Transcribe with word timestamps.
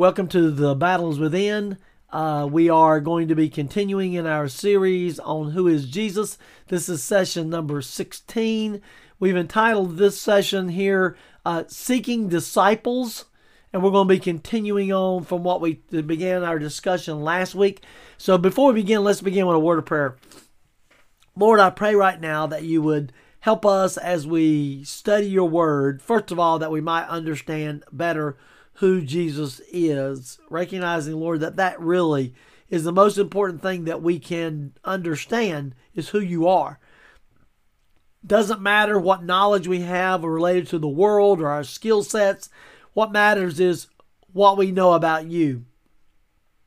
Welcome 0.00 0.28
to 0.28 0.50
the 0.50 0.74
Battle 0.74 1.10
Is 1.10 1.18
Within. 1.18 1.76
Uh, 2.08 2.48
we 2.50 2.70
are 2.70 3.00
going 3.00 3.28
to 3.28 3.34
be 3.34 3.50
continuing 3.50 4.14
in 4.14 4.26
our 4.26 4.48
series 4.48 5.18
on 5.18 5.50
who 5.50 5.68
is 5.68 5.90
Jesus. 5.90 6.38
This 6.68 6.88
is 6.88 7.02
session 7.02 7.50
number 7.50 7.82
16. 7.82 8.80
We've 9.18 9.36
entitled 9.36 9.98
this 9.98 10.18
session 10.18 10.70
here 10.70 11.18
uh, 11.44 11.64
Seeking 11.66 12.30
Disciples, 12.30 13.26
and 13.74 13.82
we're 13.82 13.90
going 13.90 14.08
to 14.08 14.14
be 14.14 14.18
continuing 14.18 14.90
on 14.90 15.24
from 15.24 15.44
what 15.44 15.60
we 15.60 15.74
began 15.90 16.44
our 16.44 16.58
discussion 16.58 17.20
last 17.20 17.54
week. 17.54 17.82
So 18.16 18.38
before 18.38 18.72
we 18.72 18.80
begin, 18.80 19.04
let's 19.04 19.20
begin 19.20 19.46
with 19.46 19.56
a 19.56 19.60
word 19.60 19.80
of 19.80 19.84
prayer. 19.84 20.16
Lord, 21.36 21.60
I 21.60 21.68
pray 21.68 21.94
right 21.94 22.18
now 22.18 22.46
that 22.46 22.62
you 22.62 22.80
would 22.80 23.12
help 23.40 23.66
us 23.66 23.98
as 23.98 24.26
we 24.26 24.82
study 24.82 25.26
your 25.26 25.50
word. 25.50 26.00
First 26.00 26.30
of 26.30 26.38
all, 26.38 26.58
that 26.58 26.72
we 26.72 26.80
might 26.80 27.06
understand 27.08 27.84
better 27.92 28.38
who 28.80 29.02
Jesus 29.02 29.60
is, 29.70 30.38
recognizing, 30.48 31.14
Lord, 31.14 31.40
that 31.40 31.56
that 31.56 31.78
really 31.78 32.32
is 32.70 32.82
the 32.82 32.92
most 32.92 33.18
important 33.18 33.60
thing 33.60 33.84
that 33.84 34.02
we 34.02 34.18
can 34.18 34.72
understand 34.86 35.74
is 35.94 36.08
who 36.08 36.20
you 36.20 36.48
are. 36.48 36.78
Doesn't 38.26 38.62
matter 38.62 38.98
what 38.98 39.22
knowledge 39.22 39.68
we 39.68 39.82
have 39.82 40.24
related 40.24 40.66
to 40.68 40.78
the 40.78 40.88
world 40.88 41.42
or 41.42 41.48
our 41.48 41.62
skill 41.62 42.02
sets. 42.02 42.48
What 42.94 43.12
matters 43.12 43.60
is 43.60 43.86
what 44.32 44.56
we 44.56 44.70
know 44.70 44.94
about 44.94 45.26
you. 45.26 45.66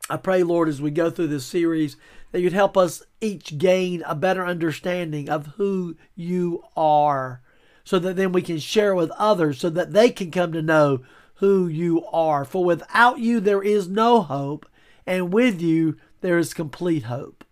I 0.07 0.17
pray, 0.17 0.43
Lord, 0.43 0.69
as 0.69 0.79
we 0.79 0.91
go 0.91 1.09
through 1.09 1.27
this 1.27 1.47
series, 1.47 1.97
that 2.31 2.41
you'd 2.41 2.53
help 2.53 2.77
us 2.77 3.01
each 3.21 3.57
gain 3.57 4.03
a 4.05 4.13
better 4.13 4.45
understanding 4.45 5.29
of 5.29 5.47
who 5.55 5.95
you 6.15 6.63
are 6.77 7.41
so 7.83 7.97
that 7.97 8.17
then 8.17 8.31
we 8.31 8.43
can 8.43 8.59
share 8.59 8.93
with 8.93 9.09
others 9.17 9.59
so 9.59 9.71
that 9.71 9.93
they 9.93 10.11
can 10.11 10.29
come 10.29 10.51
to 10.51 10.61
know 10.61 11.01
who 11.35 11.67
you 11.67 12.05
are. 12.07 12.45
For 12.45 12.63
without 12.63 13.19
you, 13.19 13.39
there 13.39 13.63
is 13.63 13.87
no 13.87 14.21
hope, 14.21 14.65
and 15.05 15.33
with 15.33 15.61
you, 15.61 15.97
there 16.21 16.37
is 16.37 16.53
complete 16.53 17.03
hope. 17.03 17.43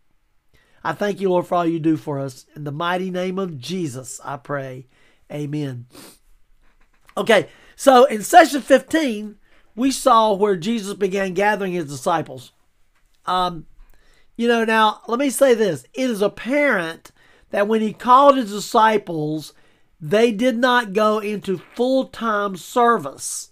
I 0.83 0.93
thank 0.93 1.19
you, 1.19 1.29
Lord, 1.29 1.47
for 1.47 1.55
all 1.55 1.65
you 1.65 1.79
do 1.79 1.97
for 1.97 2.19
us. 2.19 2.45
In 2.55 2.63
the 2.63 2.71
mighty 2.71 3.11
name 3.11 3.37
of 3.37 3.59
Jesus, 3.59 4.19
I 4.23 4.37
pray. 4.37 4.87
Amen. 5.31 5.85
Okay, 7.15 7.49
so 7.75 8.05
in 8.05 8.23
session 8.23 8.61
15, 8.61 9.37
we 9.75 9.91
saw 9.91 10.33
where 10.33 10.55
Jesus 10.55 10.93
began 10.93 11.33
gathering 11.33 11.73
his 11.73 11.87
disciples. 11.89 12.51
Um, 13.25 13.67
you 14.35 14.47
know, 14.47 14.65
now 14.65 15.01
let 15.07 15.19
me 15.19 15.29
say 15.29 15.53
this 15.53 15.85
it 15.93 16.09
is 16.09 16.21
apparent 16.21 17.11
that 17.51 17.67
when 17.67 17.81
he 17.81 17.93
called 17.93 18.37
his 18.37 18.51
disciples, 18.51 19.53
they 19.99 20.31
did 20.31 20.57
not 20.57 20.93
go 20.93 21.19
into 21.19 21.61
full 21.75 22.05
time 22.05 22.55
service. 22.57 23.50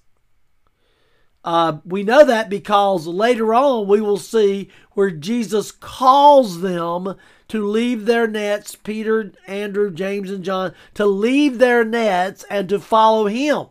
Uh, 1.43 1.77
we 1.85 2.03
know 2.03 2.25
that 2.25 2.49
because 2.49 3.07
later 3.07 3.53
on 3.53 3.87
we 3.87 4.01
will 4.01 4.17
see 4.17 4.69
where 4.91 5.11
Jesus 5.11 5.71
calls 5.71 6.61
them 6.61 7.15
to 7.47 7.65
leave 7.65 8.05
their 8.05 8.27
nets, 8.27 8.75
Peter, 8.75 9.31
Andrew, 9.47 9.91
James, 9.91 10.29
and 10.29 10.43
John, 10.43 10.73
to 10.95 11.05
leave 11.05 11.57
their 11.57 11.85
nets 11.85 12.45
and 12.49 12.67
to 12.69 12.79
follow 12.79 13.27
him. 13.27 13.67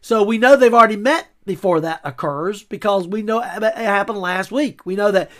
So 0.00 0.22
we 0.22 0.36
know 0.36 0.56
they've 0.56 0.74
already 0.74 0.96
met 0.96 1.28
before 1.46 1.80
that 1.80 2.00
occurs 2.04 2.62
because 2.62 3.06
we 3.06 3.22
know 3.22 3.40
it 3.40 3.62
happened 3.76 4.18
last 4.18 4.52
week. 4.52 4.84
We 4.84 4.96
know 4.96 5.10
that 5.10 5.30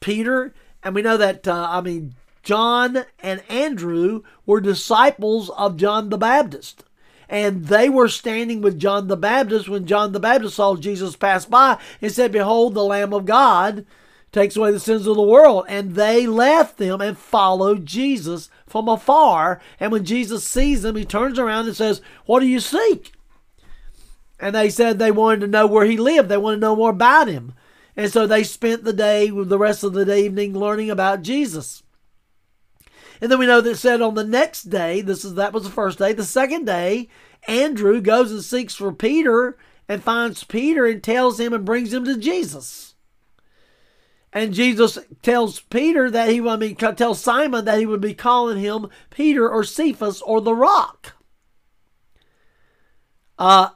Peter 0.00 0.54
and 0.82 0.94
we 0.94 1.02
know 1.02 1.16
that, 1.16 1.46
uh, 1.46 1.68
I 1.70 1.80
mean, 1.80 2.14
John 2.42 3.04
and 3.20 3.42
Andrew 3.48 4.22
were 4.46 4.60
disciples 4.60 5.50
of 5.50 5.76
John 5.76 6.08
the 6.08 6.18
Baptist. 6.18 6.84
And 7.28 7.66
they 7.66 7.88
were 7.88 8.08
standing 8.08 8.62
with 8.62 8.78
John 8.78 9.08
the 9.08 9.16
Baptist 9.16 9.68
when 9.68 9.86
John 9.86 10.12
the 10.12 10.20
Baptist 10.20 10.56
saw 10.56 10.76
Jesus 10.76 11.14
pass 11.14 11.44
by 11.44 11.78
and 12.00 12.10
said, 12.10 12.32
Behold, 12.32 12.74
the 12.74 12.84
Lamb 12.84 13.12
of 13.12 13.26
God 13.26 13.84
takes 14.32 14.56
away 14.56 14.72
the 14.72 14.80
sins 14.80 15.06
of 15.06 15.16
the 15.16 15.22
world. 15.22 15.66
And 15.68 15.94
they 15.94 16.26
left 16.26 16.78
them 16.78 17.00
and 17.00 17.18
followed 17.18 17.84
Jesus 17.84 18.48
from 18.66 18.88
afar. 18.88 19.60
And 19.78 19.92
when 19.92 20.04
Jesus 20.04 20.44
sees 20.44 20.82
them, 20.82 20.96
he 20.96 21.04
turns 21.04 21.38
around 21.38 21.66
and 21.66 21.76
says, 21.76 22.00
What 22.24 22.40
do 22.40 22.46
you 22.46 22.60
seek? 22.60 23.12
And 24.40 24.54
they 24.54 24.70
said 24.70 24.98
they 24.98 25.10
wanted 25.10 25.40
to 25.40 25.46
know 25.48 25.66
where 25.66 25.84
he 25.84 25.96
lived. 25.96 26.28
They 26.28 26.36
wanted 26.36 26.56
to 26.56 26.60
know 26.60 26.76
more 26.76 26.90
about 26.90 27.28
him. 27.28 27.54
And 27.96 28.12
so 28.12 28.26
they 28.26 28.44
spent 28.44 28.84
the 28.84 28.92
day, 28.92 29.28
the 29.28 29.58
rest 29.58 29.82
of 29.82 29.92
the 29.92 30.16
evening, 30.16 30.56
learning 30.56 30.88
about 30.88 31.22
Jesus. 31.22 31.82
And 33.20 33.30
then 33.30 33.38
we 33.38 33.46
know 33.46 33.60
that 33.60 33.76
said 33.76 34.00
on 34.00 34.14
the 34.14 34.24
next 34.24 34.64
day, 34.64 35.00
this 35.00 35.24
is 35.24 35.34
that 35.34 35.52
was 35.52 35.64
the 35.64 35.70
first 35.70 35.98
day. 35.98 36.12
The 36.12 36.24
second 36.24 36.66
day, 36.66 37.08
Andrew 37.46 38.00
goes 38.00 38.30
and 38.30 38.42
seeks 38.42 38.74
for 38.74 38.92
Peter 38.92 39.56
and 39.88 40.02
finds 40.02 40.44
Peter 40.44 40.86
and 40.86 41.02
tells 41.02 41.40
him 41.40 41.52
and 41.52 41.64
brings 41.64 41.92
him 41.92 42.04
to 42.04 42.16
Jesus. 42.16 42.94
And 44.32 44.52
Jesus 44.52 44.98
tells 45.22 45.60
Peter 45.60 46.10
that 46.10 46.28
he, 46.28 46.46
I 46.46 46.56
mean, 46.56 46.76
tells 46.76 47.20
Simon 47.20 47.64
that 47.64 47.78
he 47.78 47.86
would 47.86 48.02
be 48.02 48.14
calling 48.14 48.58
him 48.58 48.88
Peter 49.10 49.48
or 49.48 49.64
Cephas 49.64 50.20
or 50.20 50.40
the 50.40 50.54
rock. 50.54 51.14
Uh, 53.38 53.70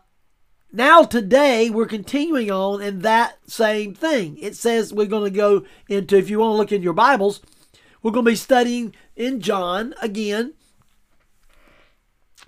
now, 0.70 1.04
today, 1.04 1.70
we're 1.70 1.86
continuing 1.86 2.50
on 2.50 2.82
in 2.82 3.00
that 3.00 3.38
same 3.46 3.94
thing. 3.94 4.36
It 4.38 4.56
says 4.56 4.92
we're 4.92 5.06
going 5.06 5.30
to 5.30 5.36
go 5.36 5.64
into, 5.88 6.16
if 6.16 6.28
you 6.28 6.38
want 6.38 6.52
to 6.52 6.56
look 6.56 6.72
in 6.72 6.82
your 6.82 6.92
Bibles, 6.92 7.40
we're 8.02 8.10
going 8.10 8.24
to 8.24 8.30
be 8.30 8.36
studying 8.36 8.94
in 9.16 9.40
John 9.40 9.94
again. 10.00 10.54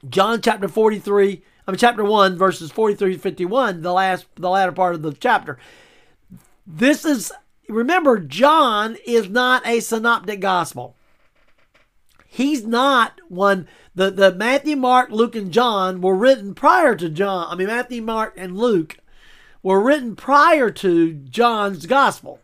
John 0.08 0.42
chapter 0.42 0.68
43, 0.68 1.42
I 1.66 1.70
mean, 1.70 1.78
chapter 1.78 2.04
1, 2.04 2.36
verses 2.36 2.70
43 2.70 3.14
to 3.14 3.18
51, 3.18 3.82
the 3.82 3.92
last, 3.92 4.26
the 4.36 4.50
latter 4.50 4.72
part 4.72 4.94
of 4.94 5.02
the 5.02 5.12
chapter. 5.12 5.58
This 6.66 7.04
is, 7.04 7.32
remember, 7.68 8.18
John 8.18 8.96
is 9.06 9.28
not 9.28 9.66
a 9.66 9.80
synoptic 9.80 10.40
gospel. 10.40 10.94
He's 12.26 12.66
not 12.66 13.20
one 13.28 13.68
the, 13.94 14.10
the 14.10 14.34
Matthew, 14.34 14.76
Mark, 14.76 15.10
Luke, 15.10 15.36
and 15.36 15.52
John 15.52 16.00
were 16.00 16.16
written 16.16 16.54
prior 16.54 16.96
to 16.96 17.08
John. 17.08 17.46
I 17.48 17.54
mean, 17.54 17.68
Matthew, 17.68 18.02
Mark, 18.02 18.34
and 18.36 18.58
Luke 18.58 18.98
were 19.62 19.80
written 19.80 20.16
prior 20.16 20.70
to 20.70 21.12
John's 21.12 21.86
gospel. 21.86 22.40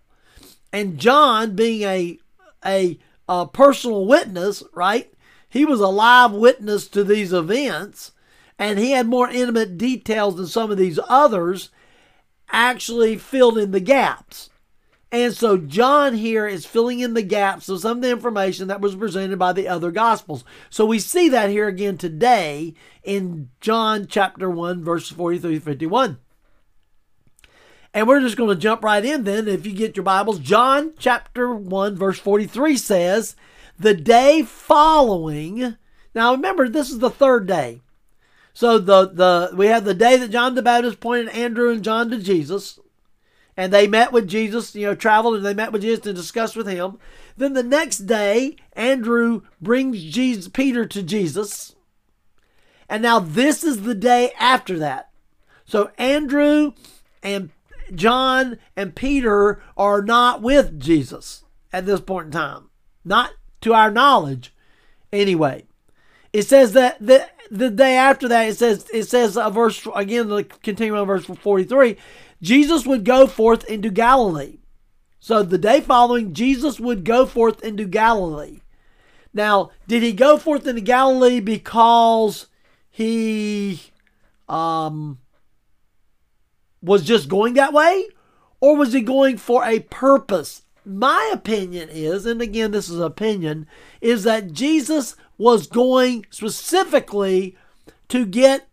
And 0.73 0.99
John, 0.99 1.57
being 1.57 1.83
a, 1.83 2.19
a, 2.65 2.99
a 3.31 3.47
personal 3.47 4.07
witness, 4.07 4.63
right? 4.75 5.11
He 5.49 5.65
was 5.65 5.81
a 5.81 5.87
live 5.87 6.33
witness 6.33 6.89
to 6.89 7.05
these 7.05 7.33
events, 7.33 8.11
and 8.59 8.79
he 8.79 8.91
had 8.91 9.07
more 9.07 9.31
intimate 9.31 9.79
details 9.79 10.37
than 10.37 10.49
some 10.49 10.73
of 10.73 10.77
these 10.77 10.99
others, 11.09 11.71
actually 12.51 13.17
filled 13.17 13.57
in 13.57 13.71
the 13.71 13.81
gaps. 13.81 14.51
And 15.13 15.33
so 15.33 15.57
John 15.57 16.15
here 16.15 16.47
is 16.47 16.67
filling 16.67 17.01
in 17.01 17.15
the 17.15 17.23
gaps 17.23 17.69
of 17.69 17.81
some 17.81 17.99
of 17.99 18.03
the 18.03 18.11
information 18.11 18.67
that 18.69 18.81
was 18.81 18.97
presented 18.97 19.39
by 19.39 19.53
the 19.53 19.69
other 19.69 19.93
gospels. 19.93 20.45
So 20.69 20.85
we 20.85 20.99
see 20.99 21.29
that 21.29 21.51
here 21.51 21.69
again 21.69 21.99
today 21.99 22.75
in 23.05 23.51
John 23.61 24.07
chapter 24.09 24.51
1 24.51 24.85
verse 24.85 25.09
43 25.09 25.55
to 25.55 25.61
51. 25.61 26.19
And 27.93 28.07
we're 28.07 28.21
just 28.21 28.37
going 28.37 28.51
to 28.51 28.61
jump 28.61 28.85
right 28.85 29.05
in 29.05 29.25
then 29.25 29.49
if 29.49 29.67
you 29.67 29.73
get 29.73 29.97
your 29.97 30.05
Bibles. 30.05 30.39
John 30.39 30.93
chapter 30.99 31.53
1 31.55 31.97
verse 31.97 32.19
43 32.19 32.77
says, 32.77 33.35
"The 33.79 33.95
day 33.95 34.43
following." 34.43 35.77
Now 36.15 36.33
remember 36.33 36.69
this 36.69 36.91
is 36.91 37.01
the 37.01 37.11
third 37.11 37.47
day. 37.47 37.83
So 38.53 38.79
the 38.79 39.07
the 39.07 39.51
we 39.55 39.67
have 39.67 39.85
the 39.85 39.95
day 39.95 40.17
that 40.17 40.31
John 40.31 40.55
the 40.55 40.63
Baptist 40.63 41.01
pointed 41.01 41.29
Andrew 41.31 41.71
and 41.71 41.83
John 41.83 42.11
to 42.11 42.19
Jesus 42.19 42.79
and 43.61 43.75
they 43.75 43.87
met 43.87 44.11
with 44.11 44.27
Jesus, 44.27 44.75
you 44.75 44.87
know, 44.87 44.95
traveled 44.95 45.37
and 45.37 45.45
they 45.45 45.53
met 45.53 45.71
with 45.71 45.83
Jesus 45.83 46.07
and 46.07 46.17
discussed 46.17 46.57
with 46.57 46.67
him. 46.67 46.99
Then 47.37 47.53
the 47.53 47.63
next 47.63 48.07
day, 48.07 48.57
Andrew 48.73 49.43
brings 49.61 50.03
Jesus, 50.03 50.49
Peter 50.49 50.87
to 50.87 51.03
Jesus. 51.03 51.75
And 52.89 53.03
now 53.03 53.19
this 53.19 53.63
is 53.63 53.83
the 53.83 53.95
day 53.95 54.33
after 54.39 54.79
that. 54.79 55.11
So 55.67 55.91
Andrew 55.99 56.73
and 57.23 57.51
John 57.95 58.59
and 58.77 58.95
Peter 58.95 59.63
are 59.77 60.03
not 60.03 60.43
with 60.43 60.79
Jesus 60.81 61.45
at 61.73 61.87
this 61.87 62.01
point 62.01 62.27
in 62.27 62.33
time. 62.33 62.71
Not 63.05 63.33
to 63.63 63.75
our 63.75 63.91
knowledge, 63.91 64.55
anyway. 65.13 65.67
It 66.33 66.43
says 66.43 66.73
that 66.75 66.99
the, 67.01 67.29
the 67.51 67.71
day 67.71 67.97
after 67.97 68.29
that, 68.29 68.49
it 68.49 68.57
says, 68.57 68.89
it 68.93 69.05
says 69.05 69.37
a 69.37 69.51
verse, 69.51 69.87
again, 69.95 70.29
the 70.29 70.45
continuing 70.45 71.01
on 71.01 71.07
verse 71.07 71.25
43, 71.25 71.97
Jesus 72.41 72.87
would 72.87 73.05
go 73.05 73.27
forth 73.27 73.65
into 73.65 73.91
Galilee. 73.91 74.59
So 75.19 75.43
the 75.43 75.59
day 75.59 75.81
following, 75.81 76.33
Jesus 76.33 76.81
would 76.81 77.05
go 77.05 77.27
forth 77.27 77.63
into 77.63 77.85
Galilee. 77.85 78.61
Now, 79.35 79.71
did 79.87 80.03
he 80.03 80.13
go 80.13 80.39
forth 80.39 80.67
into 80.67 80.81
Galilee 80.81 81.41
because 81.41 82.47
he 82.91 83.81
um, 84.49 85.20
was 86.83 87.05
just 87.05 87.29
going 87.29 87.55
that 87.55 87.73
way? 87.73 88.09
Or 88.61 88.77
was 88.77 88.93
he 88.93 89.01
going 89.01 89.37
for 89.39 89.65
a 89.65 89.81
purpose? 89.81 90.63
My 90.85 91.31
opinion 91.33 91.89
is, 91.91 92.27
and 92.27 92.41
again, 92.41 92.71
this 92.71 92.89
is 92.89 92.99
opinion, 92.99 93.67
is 94.01 94.25
that 94.25 94.53
Jesus 94.53 95.17
was 95.39 95.67
going 95.67 96.27
specifically 96.31 97.57
to 98.09 98.27
get 98.27 98.69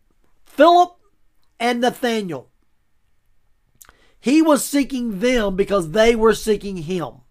Philip 0.45 0.97
and 1.59 1.81
Nathaniel. 1.81 2.49
He 4.19 4.41
was 4.41 4.65
seeking 4.65 5.19
them 5.19 5.55
because 5.55 5.91
they 5.91 6.15
were 6.15 6.33
seeking 6.33 6.77
him. 6.77 7.21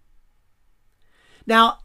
Now, 1.46 1.78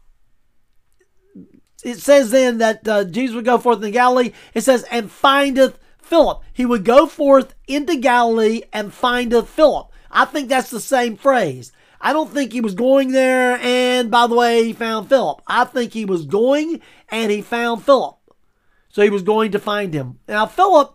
it 1.84 1.98
says 1.98 2.30
then 2.30 2.58
that 2.58 2.86
uh, 2.86 3.04
Jesus 3.04 3.34
would 3.34 3.44
go 3.44 3.58
forth 3.58 3.78
into 3.78 3.90
Galilee. 3.90 4.32
It 4.54 4.62
says, 4.62 4.84
and 4.90 5.10
findeth 5.10 5.78
Philip. 6.12 6.42
He 6.52 6.66
would 6.66 6.84
go 6.84 7.06
forth 7.06 7.54
into 7.66 7.96
Galilee 7.96 8.60
and 8.70 8.92
findeth 8.92 9.48
Philip. 9.48 9.90
I 10.10 10.26
think 10.26 10.50
that's 10.50 10.68
the 10.68 10.78
same 10.78 11.16
phrase. 11.16 11.72
I 12.02 12.12
don't 12.12 12.28
think 12.28 12.52
he 12.52 12.60
was 12.60 12.74
going 12.74 13.12
there 13.12 13.58
and, 13.62 14.10
by 14.10 14.26
the 14.26 14.34
way, 14.34 14.62
he 14.62 14.74
found 14.74 15.08
Philip. 15.08 15.40
I 15.46 15.64
think 15.64 15.94
he 15.94 16.04
was 16.04 16.26
going 16.26 16.82
and 17.08 17.32
he 17.32 17.40
found 17.40 17.82
Philip. 17.82 18.18
So 18.90 19.00
he 19.00 19.08
was 19.08 19.22
going 19.22 19.52
to 19.52 19.58
find 19.58 19.94
him. 19.94 20.18
Now, 20.28 20.44
Philip, 20.44 20.94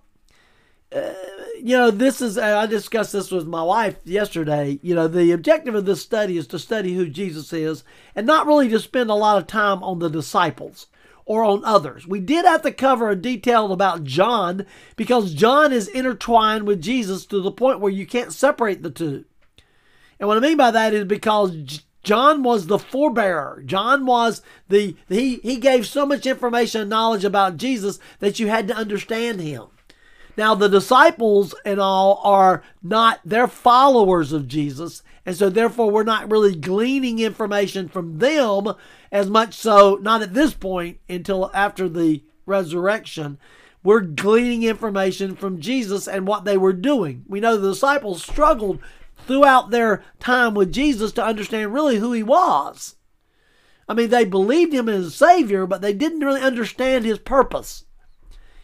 uh, 0.95 1.13
you 1.55 1.75
know, 1.75 1.89
this 1.89 2.21
is, 2.21 2.37
I 2.37 2.67
discussed 2.67 3.13
this 3.13 3.31
with 3.31 3.47
my 3.47 3.63
wife 3.63 3.97
yesterday. 4.03 4.77
You 4.83 4.93
know, 4.93 5.07
the 5.07 5.31
objective 5.31 5.73
of 5.73 5.85
this 5.85 6.03
study 6.03 6.37
is 6.37 6.45
to 6.49 6.59
study 6.59 6.93
who 6.93 7.09
Jesus 7.09 7.51
is 7.53 7.83
and 8.13 8.27
not 8.27 8.45
really 8.45 8.69
to 8.69 8.77
spend 8.77 9.09
a 9.09 9.15
lot 9.15 9.39
of 9.39 9.47
time 9.47 9.81
on 9.81 9.97
the 9.97 10.09
disciples 10.09 10.85
or 11.27 11.43
on 11.43 11.63
others. 11.65 12.07
We 12.07 12.21
did 12.21 12.45
have 12.45 12.61
to 12.63 12.71
cover 12.71 13.09
a 13.09 13.15
detail 13.15 13.71
about 13.73 14.05
John 14.05 14.65
because 14.95 15.33
John 15.33 15.73
is 15.73 15.89
intertwined 15.89 16.65
with 16.65 16.81
Jesus 16.81 17.25
to 17.27 17.41
the 17.41 17.51
point 17.51 17.81
where 17.81 17.91
you 17.91 18.07
can't 18.07 18.33
separate 18.33 18.81
the 18.81 18.89
two. 18.89 19.25
And 20.19 20.27
what 20.27 20.37
I 20.37 20.39
mean 20.39 20.57
by 20.57 20.71
that 20.71 20.93
is 20.93 21.03
because 21.03 21.81
John 22.03 22.41
was 22.41 22.67
the 22.67 22.77
forebearer. 22.77 23.65
John 23.65 24.05
was 24.05 24.41
the 24.69 24.95
he 25.09 25.35
he 25.43 25.57
gave 25.57 25.85
so 25.85 26.05
much 26.05 26.25
information 26.25 26.81
and 26.81 26.89
knowledge 26.89 27.25
about 27.25 27.57
Jesus 27.57 27.99
that 28.19 28.39
you 28.39 28.47
had 28.47 28.69
to 28.69 28.75
understand 28.75 29.41
him. 29.41 29.65
Now 30.37 30.55
the 30.55 30.69
disciples 30.69 31.53
and 31.65 31.81
all 31.81 32.21
are 32.23 32.63
not 32.81 33.19
they're 33.25 33.49
followers 33.49 34.31
of 34.31 34.47
Jesus, 34.47 35.03
and 35.25 35.35
so 35.35 35.49
therefore 35.49 35.91
we're 35.91 36.03
not 36.03 36.31
really 36.31 36.55
gleaning 36.55 37.19
information 37.19 37.89
from 37.89 38.19
them 38.19 38.73
as 39.11 39.29
much 39.29 39.53
so 39.53 39.99
not 40.01 40.21
at 40.21 40.33
this 40.33 40.53
point 40.53 40.99
until 41.09 41.51
after 41.53 41.87
the 41.87 42.23
resurrection. 42.45 43.37
We're 43.83 44.01
gleaning 44.01 44.63
information 44.63 45.35
from 45.35 45.61
Jesus 45.61 46.07
and 46.07 46.27
what 46.27 46.45
they 46.45 46.57
were 46.57 46.73
doing. 46.73 47.23
We 47.27 47.39
know 47.39 47.57
the 47.57 47.69
disciples 47.69 48.23
struggled 48.23 48.79
throughout 49.25 49.69
their 49.69 50.03
time 50.19 50.53
with 50.53 50.73
Jesus 50.73 51.11
to 51.13 51.23
understand 51.23 51.73
really 51.73 51.97
who 51.97 52.11
he 52.11 52.23
was. 52.23 52.95
I 53.87 53.93
mean, 53.93 54.09
they 54.09 54.25
believed 54.25 54.73
him 54.73 54.89
as 54.89 55.05
a 55.05 55.11
Savior, 55.11 55.65
but 55.65 55.81
they 55.81 55.93
didn't 55.93 56.19
really 56.19 56.41
understand 56.41 57.05
his 57.05 57.19
purpose. 57.19 57.85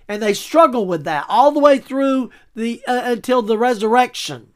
And 0.07 0.21
they 0.21 0.33
struggled 0.33 0.89
with 0.89 1.05
that 1.05 1.25
all 1.29 1.51
the 1.51 1.59
way 1.59 1.79
through 1.79 2.29
the 2.55 2.83
uh, 2.85 3.01
until 3.05 3.41
the 3.41 3.57
resurrection. 3.57 4.52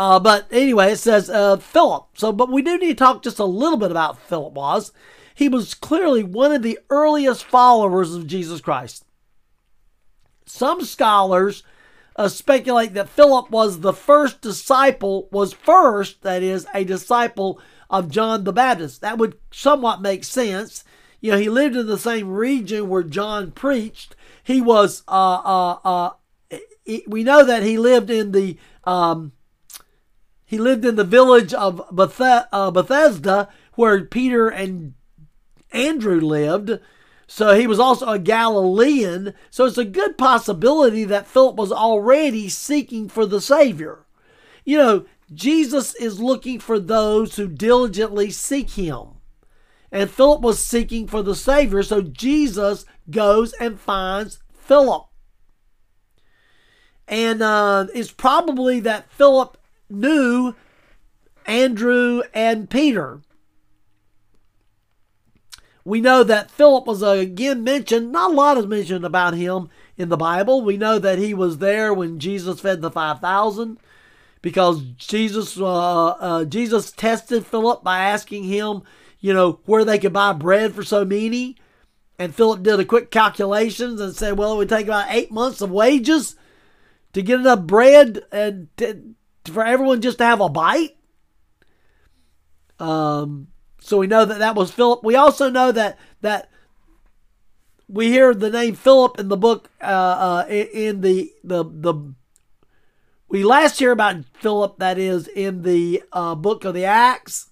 Uh, 0.00 0.18
but 0.18 0.46
anyway, 0.50 0.92
it 0.92 0.96
says 0.96 1.28
uh, 1.28 1.58
Philip. 1.58 2.06
So, 2.14 2.32
but 2.32 2.50
we 2.50 2.62
do 2.62 2.78
need 2.78 2.88
to 2.88 2.94
talk 2.94 3.22
just 3.22 3.38
a 3.38 3.44
little 3.44 3.76
bit 3.76 3.90
about 3.90 4.18
Philip. 4.18 4.54
Was 4.54 4.92
he 5.34 5.46
was 5.46 5.74
clearly 5.74 6.24
one 6.24 6.52
of 6.52 6.62
the 6.62 6.78
earliest 6.88 7.44
followers 7.44 8.14
of 8.14 8.26
Jesus 8.26 8.62
Christ. 8.62 9.04
Some 10.46 10.86
scholars 10.86 11.64
uh, 12.16 12.28
speculate 12.28 12.94
that 12.94 13.10
Philip 13.10 13.50
was 13.50 13.80
the 13.80 13.92
first 13.92 14.40
disciple, 14.40 15.28
was 15.32 15.52
first, 15.52 16.22
that 16.22 16.42
is, 16.42 16.66
a 16.72 16.82
disciple 16.82 17.60
of 17.90 18.10
John 18.10 18.44
the 18.44 18.54
Baptist. 18.54 19.02
That 19.02 19.18
would 19.18 19.36
somewhat 19.50 20.00
make 20.00 20.24
sense. 20.24 20.82
You 21.20 21.32
know, 21.32 21.38
he 21.38 21.50
lived 21.50 21.76
in 21.76 21.86
the 21.86 21.98
same 21.98 22.30
region 22.30 22.88
where 22.88 23.02
John 23.02 23.50
preached. 23.50 24.16
He 24.42 24.62
was, 24.62 25.02
uh, 25.06 25.42
uh, 25.44 25.78
uh, 25.84 26.10
we 27.06 27.22
know 27.22 27.44
that 27.44 27.62
he 27.62 27.76
lived 27.76 28.08
in 28.08 28.32
the, 28.32 28.56
um, 28.84 29.32
he 30.50 30.58
lived 30.58 30.84
in 30.84 30.96
the 30.96 31.04
village 31.04 31.54
of 31.54 31.80
Beth- 31.92 32.48
uh, 32.50 32.72
Bethesda 32.72 33.48
where 33.76 34.04
Peter 34.04 34.48
and 34.48 34.94
Andrew 35.70 36.20
lived. 36.20 36.80
So 37.28 37.54
he 37.54 37.68
was 37.68 37.78
also 37.78 38.08
a 38.08 38.18
Galilean. 38.18 39.34
So 39.48 39.66
it's 39.66 39.78
a 39.78 39.84
good 39.84 40.18
possibility 40.18 41.04
that 41.04 41.28
Philip 41.28 41.54
was 41.54 41.70
already 41.70 42.48
seeking 42.48 43.08
for 43.08 43.26
the 43.26 43.40
Savior. 43.40 44.06
You 44.64 44.78
know, 44.78 45.06
Jesus 45.32 45.94
is 45.94 46.18
looking 46.18 46.58
for 46.58 46.80
those 46.80 47.36
who 47.36 47.46
diligently 47.46 48.32
seek 48.32 48.70
him. 48.70 49.20
And 49.92 50.10
Philip 50.10 50.40
was 50.40 50.66
seeking 50.66 51.06
for 51.06 51.22
the 51.22 51.36
Savior. 51.36 51.84
So 51.84 52.02
Jesus 52.02 52.84
goes 53.08 53.52
and 53.60 53.78
finds 53.78 54.40
Philip. 54.52 55.04
And 57.06 57.40
uh, 57.40 57.86
it's 57.94 58.10
probably 58.10 58.80
that 58.80 59.12
Philip 59.12 59.56
knew 59.90 60.54
Andrew 61.46 62.22
and 62.32 62.70
Peter 62.70 63.20
we 65.84 66.00
know 66.00 66.22
that 66.22 66.50
Philip 66.50 66.86
was 66.86 67.02
again 67.02 67.64
mentioned. 67.64 68.12
Not 68.12 68.30
a 68.30 68.34
lot 68.34 68.58
is 68.58 68.66
mentioned 68.66 69.04
about 69.04 69.34
him 69.34 69.68
in 69.96 70.08
the 70.08 70.16
Bible. 70.16 70.62
We 70.62 70.76
know 70.76 70.98
that 70.98 71.18
he 71.18 71.34
was 71.34 71.58
there 71.58 71.92
when 71.94 72.18
Jesus 72.18 72.60
fed 72.60 72.80
the 72.80 72.90
5,000 72.90 73.78
because 74.42 74.82
Jesus 74.96 75.58
uh, 75.58 76.08
uh, 76.08 76.44
Jesus 76.44 76.92
tested 76.92 77.46
Philip 77.46 77.82
by 77.82 78.00
asking 78.00 78.44
him, 78.44 78.82
you 79.20 79.32
know, 79.32 79.60
where 79.64 79.84
they 79.84 79.98
could 79.98 80.12
buy 80.12 80.32
bread 80.32 80.74
for 80.74 80.82
so 80.82 81.04
many. 81.04 81.56
And 82.18 82.34
Philip 82.34 82.62
did 82.62 82.78
a 82.78 82.84
quick 82.84 83.10
calculations 83.10 84.00
and 84.00 84.14
said, 84.14 84.36
well, 84.36 84.54
it 84.54 84.56
would 84.58 84.68
take 84.68 84.86
about 84.86 85.10
eight 85.10 85.32
months 85.32 85.62
of 85.62 85.70
wages 85.70 86.36
to 87.14 87.22
get 87.22 87.40
enough 87.40 87.62
bread 87.62 88.22
and 88.30 88.68
to, 88.76 89.14
for 89.46 89.64
everyone 89.64 90.00
just 90.00 90.18
to 90.18 90.24
have 90.24 90.40
a 90.40 90.48
bite. 90.48 90.96
Um, 92.78 93.48
so 93.80 93.98
we 93.98 94.06
know 94.06 94.24
that 94.24 94.38
that 94.38 94.54
was 94.54 94.70
Philip. 94.70 95.04
We 95.04 95.16
also 95.16 95.50
know 95.50 95.72
that 95.72 95.98
that 96.20 96.50
we 97.88 98.08
hear 98.08 98.34
the 98.34 98.50
name 98.50 98.74
Philip 98.74 99.18
in 99.18 99.28
the 99.28 99.36
book 99.36 99.70
uh, 99.82 99.84
uh, 99.84 100.46
in 100.48 101.00
the 101.02 101.32
the 101.44 101.64
the 101.64 102.14
we 103.30 103.44
last 103.44 103.78
hear 103.78 103.92
about 103.92 104.24
Philip 104.34 104.78
that 104.78 104.98
is 104.98 105.28
in 105.28 105.62
the 105.62 106.02
uh, 106.12 106.34
book 106.34 106.64
of 106.64 106.74
the 106.74 106.84
Acts, 106.84 107.50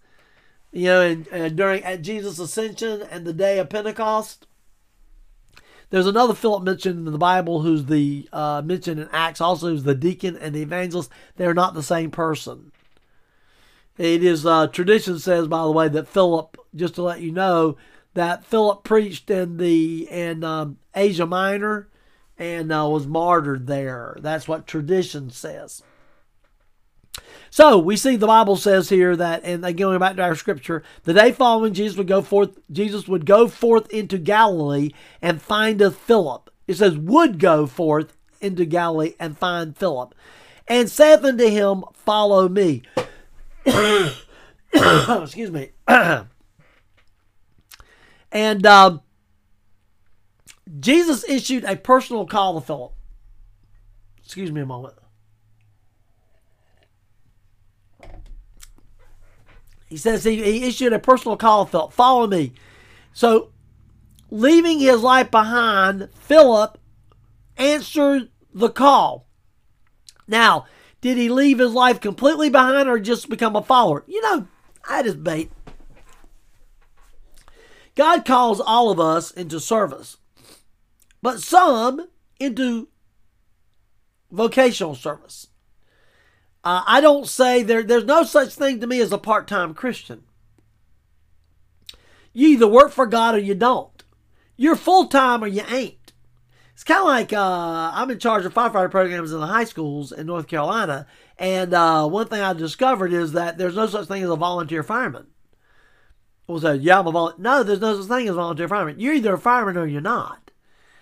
you 0.73 0.87
know, 0.87 1.01
and, 1.03 1.27
and 1.29 1.57
during 1.57 1.85
at 1.85 2.03
Jesus' 2.03 2.41
ascension 2.41 3.03
and 3.03 3.25
the 3.25 3.33
day 3.33 3.61
of 3.61 3.71
Pentecost. 3.71 4.48
There's 5.91 6.07
another 6.07 6.35
Philip 6.35 6.63
mentioned 6.65 7.07
in 7.07 7.13
the 7.13 7.19
Bible 7.19 7.63
who's 7.63 7.87
the 7.87 8.29
uh, 8.33 8.63
mentioned 8.65 9.01
in 9.01 9.09
Acts 9.11 9.41
also 9.41 9.69
who's 9.69 9.85
the 9.85 9.95
deacon 9.95 10.37
and 10.37 10.55
the 10.55 10.63
evangelist. 10.63 11.11
They're 11.37 11.55
not 11.55 11.75
the 11.75 11.83
same 11.83 12.11
person. 12.11 12.73
It 13.97 14.23
is 14.23 14.47
uh, 14.47 14.69
tradition 14.69 15.19
says, 15.19 15.49
by 15.49 15.63
the 15.63 15.73
way, 15.73 15.89
that 15.89 16.07
Philip, 16.07 16.57
just 16.75 16.95
to 16.97 17.03
let 17.03 17.21
you 17.21 17.33
know, 17.33 17.77
that 18.15 18.45
Philip 18.45 18.85
preached 18.85 19.31
in 19.31 19.57
the 19.57 20.09
in 20.11 20.45
um, 20.45 20.79
Asia 20.95 21.27
Minor 21.27 21.89
and 22.39 22.71
uh, 22.71 22.87
was 22.89 23.07
martyred 23.07 23.67
there. 23.67 24.17
That's 24.21 24.47
what 24.47 24.67
tradition 24.67 25.31
says. 25.31 25.83
So 27.51 27.79
we 27.79 27.97
see 27.97 28.17
the 28.17 28.27
Bible 28.27 28.57
says 28.57 28.89
here 28.89 29.17
that, 29.17 29.43
and 29.45 29.65
again 29.65 29.87
going 29.87 29.99
back 29.99 30.17
to 30.17 30.23
our 30.23 30.35
scripture, 30.35 30.83
the 31.05 31.15
day 31.15 31.33
following 31.33 31.73
Jesus 31.73 31.97
would 31.97 32.07
go 32.07 32.23
forth. 32.23 32.59
Jesus 32.71 33.09
would 33.09 33.27
go 33.27 33.49
forth 33.49 33.91
into 33.91 34.19
Galilee 34.19 34.91
and 35.23 35.41
findeth 35.41 35.97
Philip. 35.97 36.51
It 36.67 36.75
says 36.75 36.97
would 36.97 37.39
go 37.39 37.67
forth 37.67 38.17
into 38.41 38.65
Galilee 38.65 39.15
and 39.19 39.37
find 39.37 39.77
Philip, 39.77 40.15
and 40.67 40.91
saith 40.91 41.25
unto 41.25 41.49
him, 41.49 41.85
Follow 41.95 42.49
me. 42.49 42.83
Excuse 44.73 45.51
me. 45.51 45.71
and 48.33 48.67
um, 48.67 49.01
Jesus 50.79 51.25
issued 51.29 51.65
a 51.65 51.77
personal 51.77 52.27
call 52.27 52.61
to 52.61 52.67
Philip. 52.67 52.93
Excuse 54.23 54.53
me 54.53 54.61
a 54.61 54.67
moment. 54.67 54.95
He 59.89 59.97
says 59.97 60.25
he, 60.25 60.43
he 60.43 60.67
issued 60.67 60.93
a 60.93 60.99
personal 60.99 61.37
call 61.37 61.65
Philip. 61.65 61.93
Follow 61.93 62.27
me. 62.27 62.53
So, 63.13 63.51
leaving 64.31 64.81
his 64.81 65.03
life 65.03 65.31
behind, 65.31 66.11
Philip 66.15 66.79
answered 67.57 68.29
the 68.53 68.69
call. 68.69 69.27
Now, 70.27 70.67
did 71.01 71.17
he 71.17 71.29
leave 71.29 71.59
his 71.59 71.73
life 71.73 72.01
completely 72.01 72.51
behind 72.51 72.89
or 72.89 72.99
just 72.99 73.29
become 73.29 73.57
a 73.57 73.63
follower? 73.63 74.05
You 74.07 74.21
know, 74.23 74.49
I 74.89 75.03
just 75.03 75.23
bait. 75.23 75.51
God 77.95 78.25
calls 78.25 78.61
all 78.61 78.91
of 78.91 79.01
us 79.01 79.31
into 79.31 79.59
service, 79.59 80.19
but 81.21 81.41
some 81.41 82.09
into 82.39 82.89
vocational 84.31 84.95
service. 84.95 85.49
Uh, 86.65 86.83
I 86.87 87.01
don't 87.01 87.27
say 87.27 87.63
there, 87.63 87.83
there's 87.83 88.05
no 88.05 88.25
such 88.25 88.55
thing 88.55 88.81
to 88.81 88.87
me 88.87 89.01
as 89.01 89.13
a 89.13 89.19
part 89.19 89.47
time 89.47 89.75
Christian. 89.75 90.25
You 92.33 92.49
either 92.49 92.69
work 92.69 92.93
for 92.93 93.07
God 93.07 93.35
or 93.35 93.39
you 93.39 93.55
don't. 93.55 94.05
You're 94.57 94.77
full 94.77 95.07
time 95.07 95.43
or 95.43 95.47
you 95.47 95.63
ain't. 95.71 96.13
It's 96.75 96.85
kind 96.85 97.01
of 97.01 97.07
like 97.07 97.33
uh, 97.33 97.91
I'm 97.95 98.11
in 98.11 98.21
charge 98.21 98.45
of 98.45 98.55
firefighter 98.55 98.91
programs 98.91 99.33
in 99.33 99.41
the 99.41 99.47
high 99.47 99.65
schools 99.65 100.13
in 100.13 100.27
North 100.27 100.47
Carolina, 100.47 101.09
and 101.37 101.75
uh, 101.75 102.07
one 102.07 102.29
thing 102.29 102.41
I 102.41 102.53
discovered 102.53 103.13
is 103.13 103.33
that 103.33 103.59
there's 103.59 103.75
no 103.75 103.89
such 103.89 104.07
thing 104.07 104.23
as 104.23 104.31
a 104.31 104.37
volunteer 104.37 104.85
fireman. 104.85 105.27
Well, 106.47 106.61
say, 106.61 106.77
yeah, 106.77 107.01
I'm 107.01 107.07
a 107.09 107.11
volunteer. 107.11 107.43
No, 107.43 107.63
there's 107.65 107.81
no 107.81 108.01
such 108.01 108.09
thing 108.09 108.29
as 108.29 108.35
a 108.35 108.39
volunteer 108.39 108.69
fireman. 108.69 109.01
You're 109.01 109.15
either 109.15 109.35
a 109.35 109.39
fireman 109.39 109.77
or 109.77 109.87
you're 109.87 110.01
not. 110.01 110.53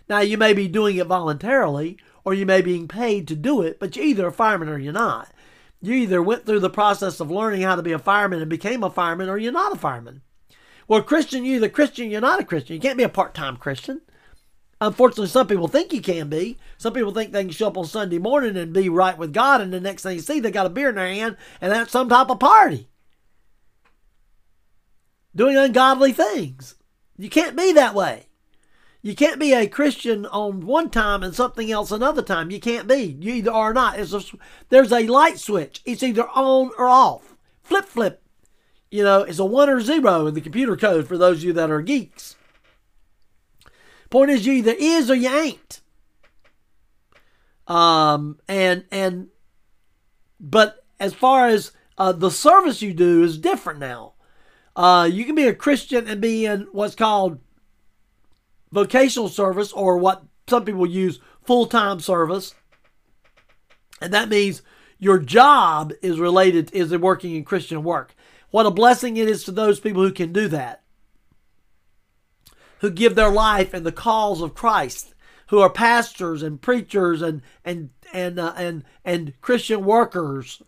Now, 0.08 0.20
you 0.20 0.38
may 0.38 0.54
be 0.54 0.66
doing 0.66 0.96
it 0.96 1.06
voluntarily, 1.06 1.98
or 2.24 2.32
you 2.32 2.46
may 2.46 2.62
be 2.62 2.72
being 2.72 2.88
paid 2.88 3.28
to 3.28 3.36
do 3.36 3.60
it, 3.60 3.78
but 3.78 3.96
you're 3.96 4.04
either 4.06 4.26
a 4.28 4.32
fireman 4.32 4.68
or 4.68 4.78
you're 4.78 4.92
not. 4.92 5.30
You 5.86 5.94
either 5.94 6.20
went 6.20 6.44
through 6.44 6.60
the 6.60 6.68
process 6.68 7.20
of 7.20 7.30
learning 7.30 7.62
how 7.62 7.76
to 7.76 7.82
be 7.82 7.92
a 7.92 7.98
fireman 7.98 8.40
and 8.40 8.50
became 8.50 8.82
a 8.82 8.90
fireman, 8.90 9.28
or 9.28 9.38
you're 9.38 9.52
not 9.52 9.72
a 9.72 9.78
fireman. 9.78 10.22
Well, 10.88 11.00
Christian, 11.00 11.44
you're 11.44 11.56
either 11.56 11.68
Christian, 11.68 12.10
you're 12.10 12.20
not 12.20 12.40
a 12.40 12.44
Christian. 12.44 12.74
You 12.74 12.80
can't 12.80 12.98
be 12.98 13.04
a 13.04 13.08
part-time 13.08 13.56
Christian. 13.56 14.00
Unfortunately, 14.80 15.28
some 15.28 15.46
people 15.46 15.68
think 15.68 15.92
you 15.92 16.00
can 16.02 16.28
be. 16.28 16.58
Some 16.76 16.92
people 16.92 17.12
think 17.12 17.30
they 17.30 17.44
can 17.44 17.52
show 17.52 17.68
up 17.68 17.78
on 17.78 17.86
Sunday 17.86 18.18
morning 18.18 18.56
and 18.56 18.72
be 18.72 18.88
right 18.88 19.16
with 19.16 19.32
God, 19.32 19.60
and 19.60 19.72
the 19.72 19.80
next 19.80 20.02
thing 20.02 20.16
you 20.16 20.22
see, 20.22 20.40
they 20.40 20.50
got 20.50 20.66
a 20.66 20.70
beer 20.70 20.88
in 20.88 20.96
their 20.96 21.08
hand, 21.08 21.36
and 21.60 21.70
that's 21.70 21.92
some 21.92 22.08
type 22.08 22.30
of 22.30 22.40
party. 22.40 22.88
Doing 25.36 25.56
ungodly 25.56 26.12
things. 26.12 26.74
You 27.16 27.30
can't 27.30 27.56
be 27.56 27.72
that 27.72 27.94
way. 27.94 28.25
You 29.06 29.14
can't 29.14 29.38
be 29.38 29.54
a 29.54 29.68
Christian 29.68 30.26
on 30.26 30.66
one 30.66 30.90
time 30.90 31.22
and 31.22 31.32
something 31.32 31.70
else 31.70 31.92
another 31.92 32.22
time. 32.22 32.50
You 32.50 32.58
can't 32.58 32.88
be. 32.88 33.16
You 33.20 33.34
either 33.34 33.52
are 33.52 33.70
or 33.70 33.72
not. 33.72 34.00
A, 34.00 34.24
there's 34.68 34.90
a 34.90 35.06
light 35.06 35.38
switch. 35.38 35.80
It's 35.84 36.02
either 36.02 36.26
on 36.30 36.72
or 36.76 36.88
off. 36.88 37.36
Flip, 37.62 37.84
flip. 37.84 38.20
You 38.90 39.04
know, 39.04 39.22
it's 39.22 39.38
a 39.38 39.44
one 39.44 39.70
or 39.70 39.80
zero 39.80 40.26
in 40.26 40.34
the 40.34 40.40
computer 40.40 40.76
code 40.76 41.06
for 41.06 41.16
those 41.16 41.36
of 41.36 41.44
you 41.44 41.52
that 41.52 41.70
are 41.70 41.82
geeks. 41.82 42.34
Point 44.10 44.32
is, 44.32 44.44
you 44.44 44.54
either 44.54 44.74
is 44.76 45.08
or 45.08 45.14
you 45.14 45.28
ain't. 45.28 45.82
Um, 47.68 48.40
and 48.48 48.86
and 48.90 49.28
but 50.40 50.84
as 50.98 51.14
far 51.14 51.46
as 51.46 51.70
uh, 51.96 52.10
the 52.10 52.32
service 52.32 52.82
you 52.82 52.92
do 52.92 53.22
is 53.22 53.38
different 53.38 53.78
now. 53.78 54.14
Uh, 54.74 55.08
you 55.10 55.24
can 55.24 55.36
be 55.36 55.46
a 55.46 55.54
Christian 55.54 56.08
and 56.08 56.20
be 56.20 56.44
in 56.44 56.66
what's 56.72 56.96
called 56.96 57.38
vocational 58.76 59.30
service, 59.30 59.72
or 59.72 59.96
what 59.96 60.22
some 60.46 60.64
people 60.64 60.86
use 60.86 61.18
full 61.42 61.66
time 61.66 61.98
service, 61.98 62.54
and 64.00 64.12
that 64.12 64.28
means 64.28 64.60
your 64.98 65.18
job 65.18 65.92
is 66.02 66.20
related 66.20 66.70
is 66.72 66.94
working 66.96 67.34
in 67.34 67.44
Christian 67.44 67.82
work. 67.82 68.14
What 68.50 68.66
a 68.66 68.70
blessing 68.70 69.16
it 69.16 69.28
is 69.28 69.44
to 69.44 69.50
those 69.50 69.80
people 69.80 70.02
who 70.02 70.12
can 70.12 70.32
do 70.32 70.46
that 70.48 70.82
who 72.80 72.90
give 72.90 73.14
their 73.14 73.30
life 73.30 73.74
in 73.74 73.84
the 73.84 73.92
cause 73.92 74.40
of 74.40 74.54
Christ, 74.54 75.14
who 75.48 75.60
are 75.60 75.70
pastors 75.70 76.42
and 76.42 76.60
preachers 76.60 77.22
and 77.22 77.42
and 77.64 77.90
and 78.12 78.38
uh, 78.38 78.52
and 78.56 78.84
and 79.04 79.40
Christian 79.40 79.84
workers 79.84 80.62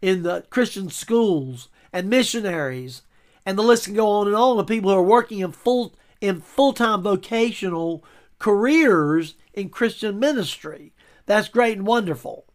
in 0.00 0.22
the 0.22 0.44
Christian 0.50 0.90
schools 0.90 1.68
and 1.92 2.10
missionaries, 2.10 3.02
and 3.46 3.56
the 3.56 3.62
list 3.62 3.84
can 3.84 3.94
go 3.94 4.08
on 4.08 4.26
and 4.26 4.36
on 4.36 4.58
of 4.58 4.66
people 4.66 4.90
who 4.90 4.96
are 4.96 5.02
working 5.02 5.38
in 5.38 5.52
full 5.52 5.94
in 6.22 6.40
full 6.40 6.72
time 6.72 7.02
vocational 7.02 8.02
careers 8.38 9.34
in 9.52 9.68
Christian 9.68 10.18
ministry. 10.18 10.92
That's 11.26 11.48
great 11.48 11.76
and 11.76 11.86
wonderful. 11.86 12.46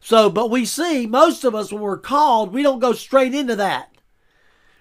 So, 0.00 0.30
but 0.30 0.50
we 0.50 0.64
see 0.64 1.06
most 1.06 1.42
of 1.42 1.54
us 1.54 1.72
when 1.72 1.82
we're 1.82 1.98
called, 1.98 2.52
we 2.52 2.62
don't 2.62 2.78
go 2.78 2.92
straight 2.92 3.34
into 3.34 3.56
that. 3.56 3.88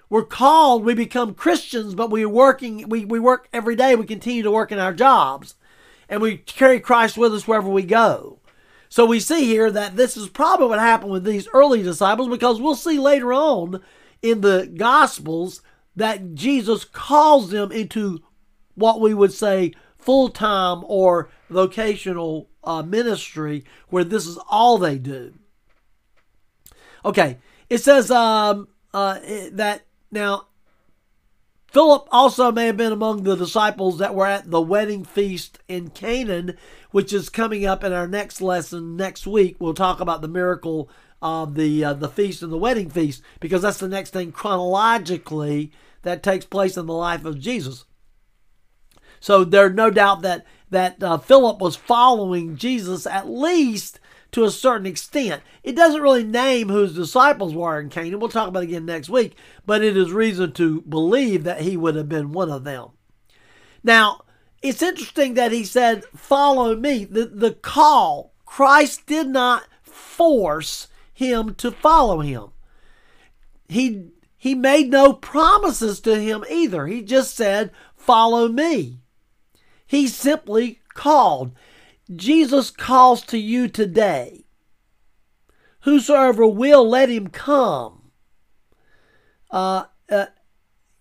We're 0.10 0.24
called, 0.24 0.84
we 0.84 0.94
become 0.94 1.34
Christians, 1.34 1.94
but 1.96 2.10
we're 2.10 2.30
working, 2.30 2.90
we, 2.90 3.06
we 3.06 3.20
work 3.20 3.48
every 3.54 3.76
day, 3.76 3.96
we 3.96 4.06
continue 4.06 4.44
to 4.44 4.52
work 4.52 4.72
in 4.72 4.80
our 4.80 4.94
jobs, 4.94 5.56
and 6.08 6.22
we 6.22 6.38
carry 6.38 6.80
Christ 6.80 7.18
with 7.18 7.34
us 7.34 7.48
wherever 7.48 7.70
we 7.70 7.84
go. 7.84 8.40
So 8.90 9.06
we 9.06 9.20
see 9.20 9.46
here 9.46 9.70
that 9.70 9.98
this 9.98 10.18
is 10.18 10.30
probably 10.30 10.68
what 10.68 10.80
happened 10.80 11.12
with 11.12 11.24
these 11.24 11.48
early 11.54 11.84
disciples 11.84 12.28
because 12.28 12.60
we'll 12.60 12.76
see 12.76 12.98
later 12.98 13.32
on 13.32 13.82
in 14.22 14.42
the 14.42 14.72
Gospels 14.76 15.62
that 16.00 16.34
Jesus 16.34 16.86
calls 16.86 17.52
them 17.52 17.72
into 17.72 18.24
what 18.76 19.02
we 19.02 19.14
would 19.14 19.34
say 19.34 19.74
full 19.98 20.30
time 20.30 20.84
or 20.88 21.30
vocational 21.50 22.50
uh, 22.64 22.82
ministry 22.82 23.66
where 23.90 24.06
this 24.06 24.26
is 24.26 24.40
all 24.50 24.78
they 24.78 24.98
do. 24.98 25.34
Okay, 27.04 27.38
it 27.70 27.80
says 27.80 28.10
um, 28.10 28.70
uh, 28.94 29.20
that 29.52 29.82
now, 30.10 30.48
Philip 31.68 32.08
also 32.12 32.52
may 32.52 32.68
have 32.68 32.78
been 32.78 32.94
among 32.94 33.24
the 33.24 33.36
disciples 33.36 34.00
that 34.00 34.16
were 34.16 34.26
at 34.26 34.50
the 34.50 34.62
wedding 34.62 35.04
feast 35.04 35.60
in 35.68 35.90
Canaan, 35.90 36.58
which 36.92 37.12
is 37.12 37.30
coming 37.30 37.66
up 37.66 37.84
in 37.84 37.92
our 37.92 38.08
next 38.08 38.42
lesson 38.42 38.96
next 38.96 39.28
week. 39.28 39.58
We'll 39.60 39.74
talk 39.74 40.00
about 40.00 40.22
the 40.22 40.30
miracle 40.30 40.90
of 41.22 41.56
the 41.56 41.84
uh, 41.84 41.94
the 41.94 42.08
feast 42.08 42.42
and 42.42 42.52
the 42.52 42.58
wedding 42.58 42.90
feast 42.90 43.22
because 43.42 43.62
that's 43.62 43.80
the 43.80 43.90
next 43.90 44.12
thing 44.12 44.32
chronologically 44.32 45.72
that 46.04 46.24
takes 46.24 46.46
place 46.46 46.78
in 46.78 46.86
the 46.86 46.94
life 46.94 47.26
of 47.26 47.40
Jesus. 47.40 47.86
So 49.20 49.44
there's 49.44 49.74
no 49.74 49.90
doubt 49.90 50.22
that 50.22 50.46
that 50.70 51.02
uh, 51.02 51.18
Philip 51.18 51.60
was 51.60 51.76
following 51.76 52.56
Jesus 52.56 53.08
at 53.08 53.28
least 53.28 54.00
to 54.32 54.44
a 54.44 54.52
certain 54.52 54.86
extent. 54.86 55.42
It 55.64 55.76
doesn't 55.76 56.02
really 56.02 56.24
name 56.24 56.70
whose 56.70 56.94
disciples 56.94 57.56
were 57.56 57.80
in 57.80 57.90
Canaan. 57.90 58.20
We'll 58.20 58.30
talk 58.30 58.48
about 58.48 58.64
it 58.64 58.70
again 58.70 58.86
next 58.86 59.10
week, 59.10 59.36
but 59.66 59.84
it 59.84 59.98
is 59.98 60.12
reason 60.12 60.52
to 60.54 60.82
believe 60.82 61.44
that 61.44 61.62
he 61.62 61.76
would 61.76 61.96
have 61.96 62.08
been 62.08 62.32
one 62.32 62.52
of 62.52 62.64
them. 62.64 62.90
Now, 63.84 64.22
it's 64.62 64.82
interesting 64.82 65.34
that 65.36 65.52
he 65.52 65.64
said, 65.64 66.06
Follow 66.16 66.76
me. 66.76 67.06
The, 67.06 67.26
the 67.26 67.52
call, 67.52 68.34
Christ 68.46 69.08
did 69.08 69.28
not 69.28 69.64
force 69.82 70.88
him 71.14 71.56
to 71.56 71.72
follow 71.72 72.20
him. 72.20 72.50
He, 73.68 74.10
he 74.40 74.56
made 74.56 74.90
no 74.90 75.12
promises 75.12 76.00
to 76.00 76.18
him 76.18 76.46
either. 76.50 76.88
He 76.88 77.02
just 77.02 77.36
said, 77.36 77.72
Follow 77.94 78.48
me. 78.48 79.02
He 79.86 80.08
simply 80.08 80.80
called. 80.94 81.52
Jesus 82.16 82.72
calls 82.72 83.22
to 83.24 83.38
you 83.38 83.68
today. 83.68 84.46
Whosoever 85.82 86.48
will, 86.48 86.88
let 86.88 87.10
him 87.10 87.28
come. 87.28 88.12
Uh, 89.52 89.84
uh, 90.10 90.28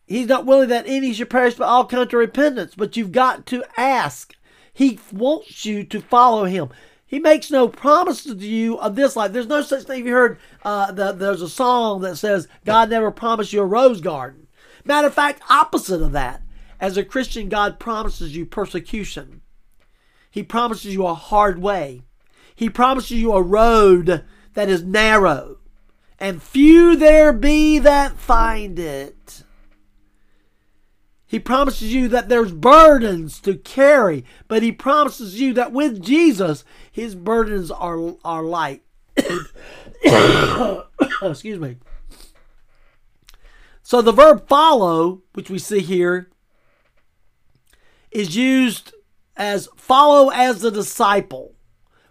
he's 0.07 0.27
not 0.27 0.45
willing 0.45 0.69
that 0.71 0.89
any 0.89 1.13
should 1.13 1.31
perish, 1.31 1.55
but 1.55 1.69
all 1.69 1.85
come 1.85 2.09
to 2.09 2.17
repentance. 2.17 2.75
But 2.77 2.97
you've 2.97 3.13
got 3.13 3.47
to 3.47 3.63
ask. 3.77 4.35
He 4.73 4.99
wants 5.13 5.65
you 5.65 5.85
to 5.85 6.01
follow 6.01 6.45
him. 6.45 6.71
He 7.09 7.19
makes 7.19 7.51
no 7.51 7.69
promises 7.69 8.37
to 8.37 8.47
you 8.47 8.79
of 8.79 8.95
this 8.95 9.17
life. 9.17 9.33
There's 9.33 9.47
no 9.47 9.63
such 9.63 9.85
thing. 9.85 10.07
You 10.07 10.13
heard 10.13 10.39
uh, 10.63 10.93
the, 10.93 11.13
there's 11.13 11.43
a 11.43 11.49
song 11.49 12.03
that 12.03 12.17
says, 12.17 12.47
God 12.67 12.91
never 12.91 13.11
promised 13.11 13.53
you 13.53 13.63
a 13.63 13.67
rose 13.67 14.03
garden. 14.03 14.47
Matter 14.85 15.09
of 15.09 15.15
fact, 15.15 15.43
opposite 15.49 16.03
of 16.03 16.13
that. 16.13 16.43
As 16.79 16.97
a 16.97 17.05
Christian, 17.05 17.49
God 17.49 17.81
promises 17.81 18.37
you 18.37 18.47
persecution. 18.47 19.41
He 20.31 20.43
promises 20.43 20.93
you 20.93 21.07
a 21.07 21.15
hard 21.15 21.61
way. 21.61 22.03
He 22.55 22.69
promises 22.69 23.13
you 23.13 23.33
a 23.33 23.43
road 23.43 24.25
that 24.55 24.69
is 24.69 24.83
narrow, 24.83 25.59
and 26.19 26.43
few 26.43 26.97
there 26.97 27.33
be 27.33 27.79
that 27.79 28.13
find 28.17 28.79
it. 28.79 29.45
He 31.29 31.39
promises 31.39 31.93
you 31.93 32.09
that 32.09 32.31
there's 32.31 32.53
burdens 32.53 33.39
to 33.41 33.55
carry, 33.55 34.25
but 34.49 34.63
he 34.63 34.73
promises 34.73 35.39
you 35.39 35.53
that 35.53 35.73
with 35.73 36.03
Jesus, 36.03 36.65
his 36.91 37.15
burdens 37.15 37.71
are, 37.71 38.15
are 38.25 38.43
light. 38.43 38.83
Excuse 41.23 41.61
me. 41.61 41.77
So 43.83 44.01
the 44.01 44.13
verb 44.13 44.49
follow, 44.49 45.21
which 45.35 45.51
we 45.51 45.59
see 45.59 45.81
here, 45.81 46.31
is 48.11 48.35
used 48.35 48.95
as 49.37 49.69
follow 49.77 50.31
as 50.31 50.65
a 50.65 50.71
disciple. 50.71 51.55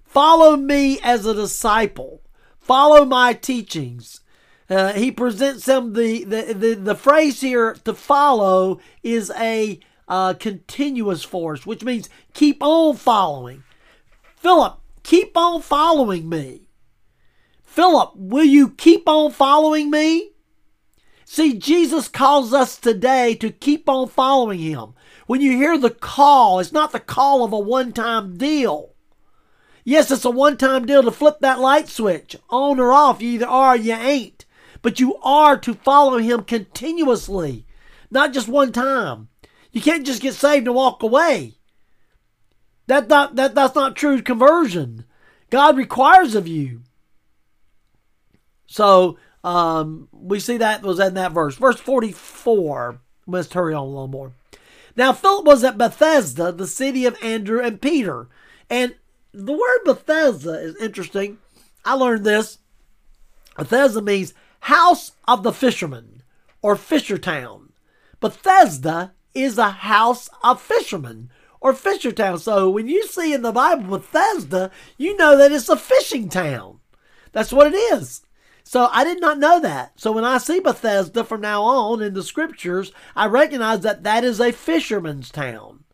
Follow 0.03 0.55
me 0.55 0.99
as 1.01 1.25
a 1.25 1.33
disciple. 1.33 2.21
Follow 2.59 3.03
my 3.03 3.33
teachings. 3.33 4.21
Uh, 4.69 4.93
he 4.93 5.11
presents 5.11 5.65
them 5.65 5.93
the, 5.93 6.23
the, 6.25 6.53
the, 6.53 6.73
the, 6.73 6.95
phrase 6.95 7.39
here 7.39 7.73
to 7.85 7.93
follow 7.93 8.79
is 9.01 9.31
a 9.37 9.79
uh, 10.09 10.33
continuous 10.33 11.23
force, 11.23 11.65
which 11.65 11.85
means 11.85 12.09
keep 12.33 12.61
on 12.61 12.95
following. 12.97 13.63
Philip, 14.35 14.77
keep 15.03 15.37
on 15.37 15.61
following 15.61 16.27
me. 16.27 16.67
Philip, 17.63 18.11
will 18.15 18.43
you 18.43 18.69
keep 18.69 19.07
on 19.07 19.31
following 19.31 19.89
me? 19.89 20.31
See, 21.23 21.57
Jesus 21.57 22.07
calls 22.07 22.53
us 22.53 22.77
today 22.77 23.35
to 23.35 23.51
keep 23.51 23.87
on 23.87 24.07
following 24.07 24.59
him. 24.59 24.95
When 25.27 25.41
you 25.41 25.51
hear 25.51 25.77
the 25.77 25.91
call, 25.91 26.59
it's 26.59 26.71
not 26.71 26.91
the 26.91 26.99
call 26.99 27.43
of 27.43 27.53
a 27.53 27.59
one 27.59 27.93
time 27.93 28.37
deal. 28.37 28.93
Yes, 29.83 30.09
it's 30.09 30.25
a 30.25 30.29
one 30.29 30.57
time 30.57 30.85
deal 30.85 31.03
to 31.03 31.11
flip 31.11 31.39
that 31.41 31.59
light 31.59 31.87
switch 31.87 32.35
on 32.49 32.79
or 32.79 32.91
off. 32.91 33.21
You 33.21 33.31
either 33.31 33.47
are 33.47 33.73
or 33.73 33.77
you 33.77 33.93
ain't. 33.93 34.45
But 34.87 35.01
you 35.01 35.17
are 35.17 35.57
to 35.57 35.73
follow 35.73 36.17
him 36.17 36.45
continuously, 36.45 37.65
not 38.09 38.31
just 38.31 38.47
one 38.47 38.71
time. 38.71 39.27
You 39.73 39.81
can't 39.81 40.05
just 40.05 40.21
get 40.21 40.33
saved 40.33 40.65
and 40.65 40.73
walk 40.77 41.03
away. 41.03 41.55
That 42.85 43.09
not 43.09 43.35
that 43.35 43.53
that's 43.53 43.75
not 43.75 43.97
true 43.97 44.21
conversion. 44.21 45.03
God 45.49 45.75
requires 45.75 46.35
of 46.35 46.47
you. 46.47 46.83
So 48.65 49.17
um, 49.43 50.07
we 50.13 50.39
see 50.39 50.55
that 50.55 50.83
was 50.83 51.01
in 51.01 51.15
that 51.15 51.33
verse. 51.33 51.57
Verse 51.57 51.81
44. 51.81 53.01
Let's 53.27 53.51
hurry 53.51 53.73
on 53.73 53.83
a 53.83 53.89
little 53.89 54.07
more. 54.07 54.31
Now 54.95 55.11
Philip 55.11 55.43
was 55.43 55.65
at 55.65 55.77
Bethsaida, 55.77 56.53
the 56.53 56.65
city 56.65 57.05
of 57.05 57.21
Andrew 57.21 57.59
and 57.61 57.81
Peter. 57.81 58.29
And 58.69 58.95
the 59.33 59.51
word 59.51 59.79
Bethesda 59.83 60.53
is 60.61 60.77
interesting. 60.77 61.39
I 61.83 61.95
learned 61.95 62.23
this. 62.23 62.59
Bethesda 63.57 64.01
means 64.01 64.33
house 64.61 65.11
of 65.27 65.43
the 65.43 65.53
fishermen 65.53 66.23
or 66.61 66.75
fisher 66.75 67.17
town. 67.17 67.73
Bethesda 68.19 69.13
is 69.33 69.57
a 69.57 69.69
house 69.69 70.29
of 70.43 70.61
fishermen 70.61 71.29
or 71.61 71.73
fisher 71.73 72.11
town. 72.11 72.39
So 72.39 72.69
when 72.69 72.87
you 72.87 73.05
see 73.07 73.33
in 73.33 73.41
the 73.41 73.51
Bible 73.51 73.97
Bethesda, 73.97 74.71
you 74.97 75.15
know 75.17 75.37
that 75.37 75.51
it's 75.51 75.69
a 75.69 75.77
fishing 75.77 76.29
town. 76.29 76.79
That's 77.31 77.53
what 77.53 77.73
it 77.73 77.75
is. 77.75 78.21
So 78.63 78.89
I 78.91 79.05
did 79.05 79.21
not 79.21 79.39
know 79.39 79.61
that. 79.61 79.93
So 79.95 80.11
when 80.11 80.25
I 80.25 80.39
see 80.39 80.59
Bethesda 80.59 81.23
from 81.23 81.41
now 81.41 81.63
on 81.63 82.01
in 82.01 82.13
the 82.13 82.23
scriptures, 82.23 82.91
I 83.15 83.27
recognize 83.27 83.79
that 83.81 84.03
that 84.03 84.25
is 84.25 84.41
a 84.41 84.51
fisherman's 84.51 85.31
town. 85.31 85.85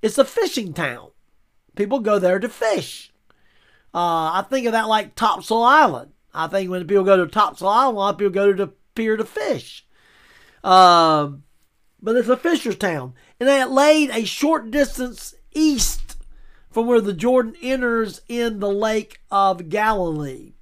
It's 0.00 0.16
a 0.16 0.24
fishing 0.24 0.72
town. 0.72 1.10
People 1.76 2.00
go 2.00 2.18
there 2.18 2.38
to 2.38 2.48
fish. 2.48 3.12
Uh, 3.92 4.40
I 4.40 4.44
think 4.48 4.66
of 4.66 4.72
that 4.72 4.88
like 4.88 5.14
Topsail 5.14 5.62
Island. 5.62 6.13
I 6.34 6.48
think 6.48 6.70
when 6.70 6.86
people 6.86 7.04
go 7.04 7.16
to 7.16 7.26
Topsail 7.26 7.68
a 7.68 7.90
lot 7.90 8.10
of 8.10 8.18
people 8.18 8.32
go 8.32 8.52
to 8.52 8.66
the 8.66 8.72
pier 8.94 9.16
to 9.16 9.24
fish. 9.24 9.86
Um, 10.62 11.44
but 12.02 12.16
it's 12.16 12.28
a 12.28 12.36
fisher's 12.36 12.76
town. 12.76 13.14
And 13.40 13.48
it 13.48 13.70
laid 13.70 14.10
a 14.10 14.24
short 14.24 14.70
distance 14.70 15.34
east 15.52 16.16
from 16.70 16.86
where 16.86 17.00
the 17.00 17.12
Jordan 17.12 17.54
enters 17.62 18.20
in 18.28 18.60
the 18.60 18.70
Lake 18.70 19.20
of 19.30 19.68
Galilee. 19.68 20.54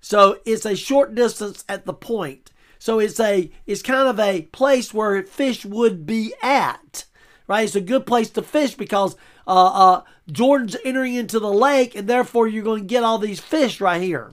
So 0.00 0.38
it's 0.46 0.64
a 0.64 0.74
short 0.74 1.14
distance 1.14 1.64
at 1.68 1.84
the 1.84 1.92
point. 1.92 2.50
So 2.78 2.98
it's 2.98 3.20
a 3.20 3.50
it's 3.66 3.82
kind 3.82 4.08
of 4.08 4.18
a 4.18 4.42
place 4.42 4.94
where 4.94 5.22
fish 5.24 5.66
would 5.66 6.06
be 6.06 6.32
at, 6.42 7.04
right? 7.46 7.64
It's 7.64 7.76
a 7.76 7.82
good 7.82 8.06
place 8.06 8.30
to 8.30 8.42
fish 8.42 8.74
because 8.74 9.16
uh, 9.46 9.50
uh, 9.66 10.02
Jordan's 10.32 10.76
entering 10.84 11.14
into 11.14 11.38
the 11.38 11.52
lake, 11.52 11.94
and 11.94 12.08
therefore 12.08 12.48
you're 12.48 12.64
going 12.64 12.84
to 12.84 12.88
get 12.88 13.04
all 13.04 13.18
these 13.18 13.40
fish 13.40 13.80
right 13.80 14.00
here. 14.00 14.32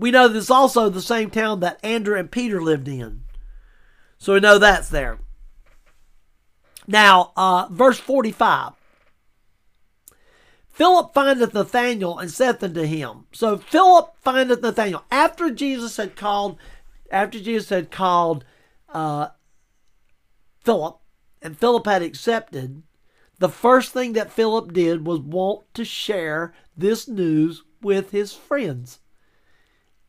We 0.00 0.10
know 0.10 0.28
this 0.28 0.44
is 0.44 0.50
also 0.50 0.88
the 0.88 1.02
same 1.02 1.28
town 1.28 1.60
that 1.60 1.78
Andrew 1.84 2.18
and 2.18 2.30
Peter 2.30 2.62
lived 2.62 2.88
in, 2.88 3.20
so 4.16 4.32
we 4.32 4.40
know 4.40 4.58
that's 4.58 4.88
there. 4.88 5.18
Now, 6.86 7.32
uh, 7.36 7.66
verse 7.70 7.98
forty-five. 8.00 8.72
Philip 10.70 11.12
findeth 11.12 11.52
Nathanael 11.52 12.18
and 12.18 12.30
saith 12.30 12.62
unto 12.62 12.84
him. 12.84 13.26
So 13.32 13.58
Philip 13.58 14.14
findeth 14.22 14.62
Nathanael 14.62 15.04
after 15.10 15.50
Jesus 15.50 15.98
had 15.98 16.16
called, 16.16 16.56
after 17.10 17.38
Jesus 17.38 17.68
had 17.68 17.90
called 17.90 18.46
uh, 18.88 19.28
Philip, 20.64 20.98
and 21.42 21.58
Philip 21.58 21.84
had 21.84 22.00
accepted. 22.00 22.82
The 23.38 23.50
first 23.50 23.92
thing 23.92 24.14
that 24.14 24.32
Philip 24.32 24.72
did 24.72 25.06
was 25.06 25.20
want 25.20 25.64
to 25.74 25.84
share 25.84 26.54
this 26.74 27.06
news 27.06 27.62
with 27.82 28.12
his 28.12 28.32
friends. 28.32 29.00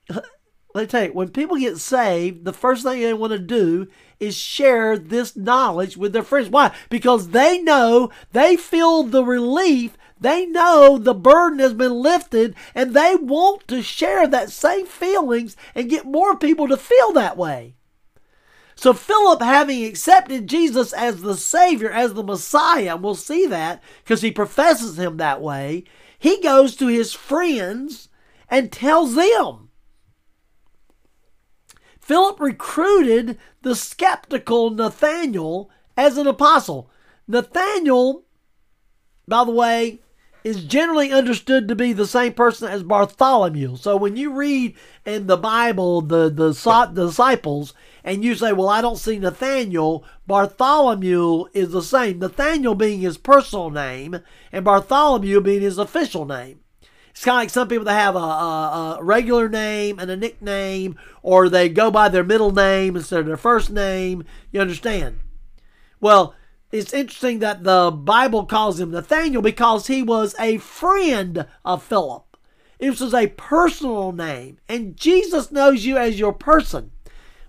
Let 0.10 0.84
me 0.84 0.88
tell 0.88 1.04
you, 1.04 1.14
when 1.14 1.30
people 1.30 1.58
get 1.58 1.80
saved, 1.80 2.46
the 2.46 2.54
first 2.54 2.84
thing 2.84 3.02
they 3.02 3.14
want 3.14 3.34
to 3.34 3.40
do 3.40 3.88
is 4.22 4.38
share 4.38 4.98
this 4.98 5.36
knowledge 5.36 5.98
with 5.98 6.14
their 6.14 6.24
friends. 6.24 6.50
Why? 6.50 6.74
Because 6.90 7.30
they 7.30 7.62
know 7.62 8.10
they 8.32 8.56
feel 8.56 9.04
the 9.04 9.26
relief 9.26 9.98
they 10.22 10.46
know 10.46 11.00
the 11.00 11.16
burden 11.16 11.58
has 11.60 11.74
been 11.74 11.94
lifted 11.94 12.56
and 12.76 12.94
they 12.94 13.16
want 13.16 13.68
to 13.68 13.82
share 13.82 14.28
that 14.28 14.52
same 14.52 14.86
feelings 14.86 15.58
and 15.74 15.90
get 15.90 16.06
more 16.06 16.38
people 16.38 16.68
to 16.68 16.78
feel 16.78 17.12
that 17.14 17.36
way. 17.36 17.74
So, 18.76 18.94
Philip, 18.94 19.42
having 19.42 19.84
accepted 19.84 20.48
Jesus 20.48 20.94
as 20.94 21.22
the 21.22 21.36
Savior, 21.36 21.92
as 21.92 22.14
the 22.14 22.24
Messiah, 22.24 22.96
we'll 22.96 23.16
see 23.16 23.48
that 23.48 23.84
because 24.04 24.22
he 24.22 24.32
professes 24.32 24.98
him 24.98 25.18
that 25.18 25.42
way, 25.42 25.86
he 26.18 26.40
goes 26.40 26.76
to 26.76 26.88
his 26.88 27.14
friends 27.14 28.10
and 28.48 28.72
tells 28.72 29.16
them. 29.16 29.70
Philip 32.02 32.40
recruited 32.40 33.38
the 33.62 33.76
skeptical 33.76 34.72
Nathanael 34.72 35.70
as 35.96 36.18
an 36.18 36.28
apostle. 36.28 36.90
Nathanael, 37.28 38.24
by 39.28 39.46
the 39.46 39.52
way, 39.52 40.02
is 40.44 40.64
generally 40.64 41.12
understood 41.12 41.68
to 41.68 41.76
be 41.76 41.94
the 41.94 42.08
same 42.08 42.34
person 42.34 42.68
as 42.68 42.82
Bartholomew. 42.82 43.76
So 43.78 43.96
when 43.96 44.18
you 44.18 44.34
read 44.34 44.76
in 45.06 45.28
the 45.28 45.38
Bible 45.38 46.02
the, 46.02 46.30
the, 46.30 46.50
the 46.94 47.06
disciples 47.06 47.76
and 48.04 48.24
you 48.24 48.34
say, 48.34 48.52
Well, 48.52 48.68
I 48.68 48.82
don't 48.82 48.98
see 48.98 49.20
Nathaniel, 49.20 50.04
Bartholomew 50.26 51.46
is 51.54 51.72
the 51.72 51.84
same. 51.84 52.18
Nathaniel 52.18 52.74
being 52.74 53.02
his 53.02 53.20
personal 53.20 53.70
name 53.70 54.20
and 54.52 54.66
Bartholomew 54.66 55.42
being 55.42 55.62
his 55.62 55.78
official 55.78 56.26
name. 56.26 56.62
It's 57.12 57.24
kind 57.24 57.36
of 57.36 57.42
like 57.42 57.50
some 57.50 57.68
people 57.68 57.86
that 57.86 57.94
have 57.94 58.16
a, 58.16 58.20
a, 58.20 58.98
a, 59.00 59.04
regular 59.04 59.48
name 59.48 60.00
and 60.00 60.10
a 60.10 60.18
nickname, 60.18 60.98
or 61.22 61.50
they 61.50 61.70
go 61.70 61.92
by 61.92 62.10
their 62.10 62.24
middle 62.24 62.52
name 62.52 62.96
instead 62.96 63.20
of 63.20 63.26
their 63.26 63.38
first 63.38 63.70
name. 63.70 64.24
You 64.52 64.62
understand? 64.62 65.20
Well, 66.00 66.34
it's 66.72 66.94
interesting 66.94 67.40
that 67.40 67.64
the 67.64 67.92
Bible 67.92 68.46
calls 68.46 68.80
him 68.80 68.92
Nathaniel 68.92 69.42
because 69.42 69.88
he 69.88 70.02
was 70.02 70.34
a 70.40 70.58
friend 70.58 71.46
of 71.66 71.84
Philip. 71.84 72.38
It 72.80 73.00
was 73.00 73.14
a 73.14 73.28
personal 73.28 74.12
name, 74.12 74.58
and 74.68 74.98
Jesus 74.98 75.52
knows 75.52 75.86
you 75.86 75.98
as 75.98 76.18
your 76.18 76.34
person. 76.34 76.92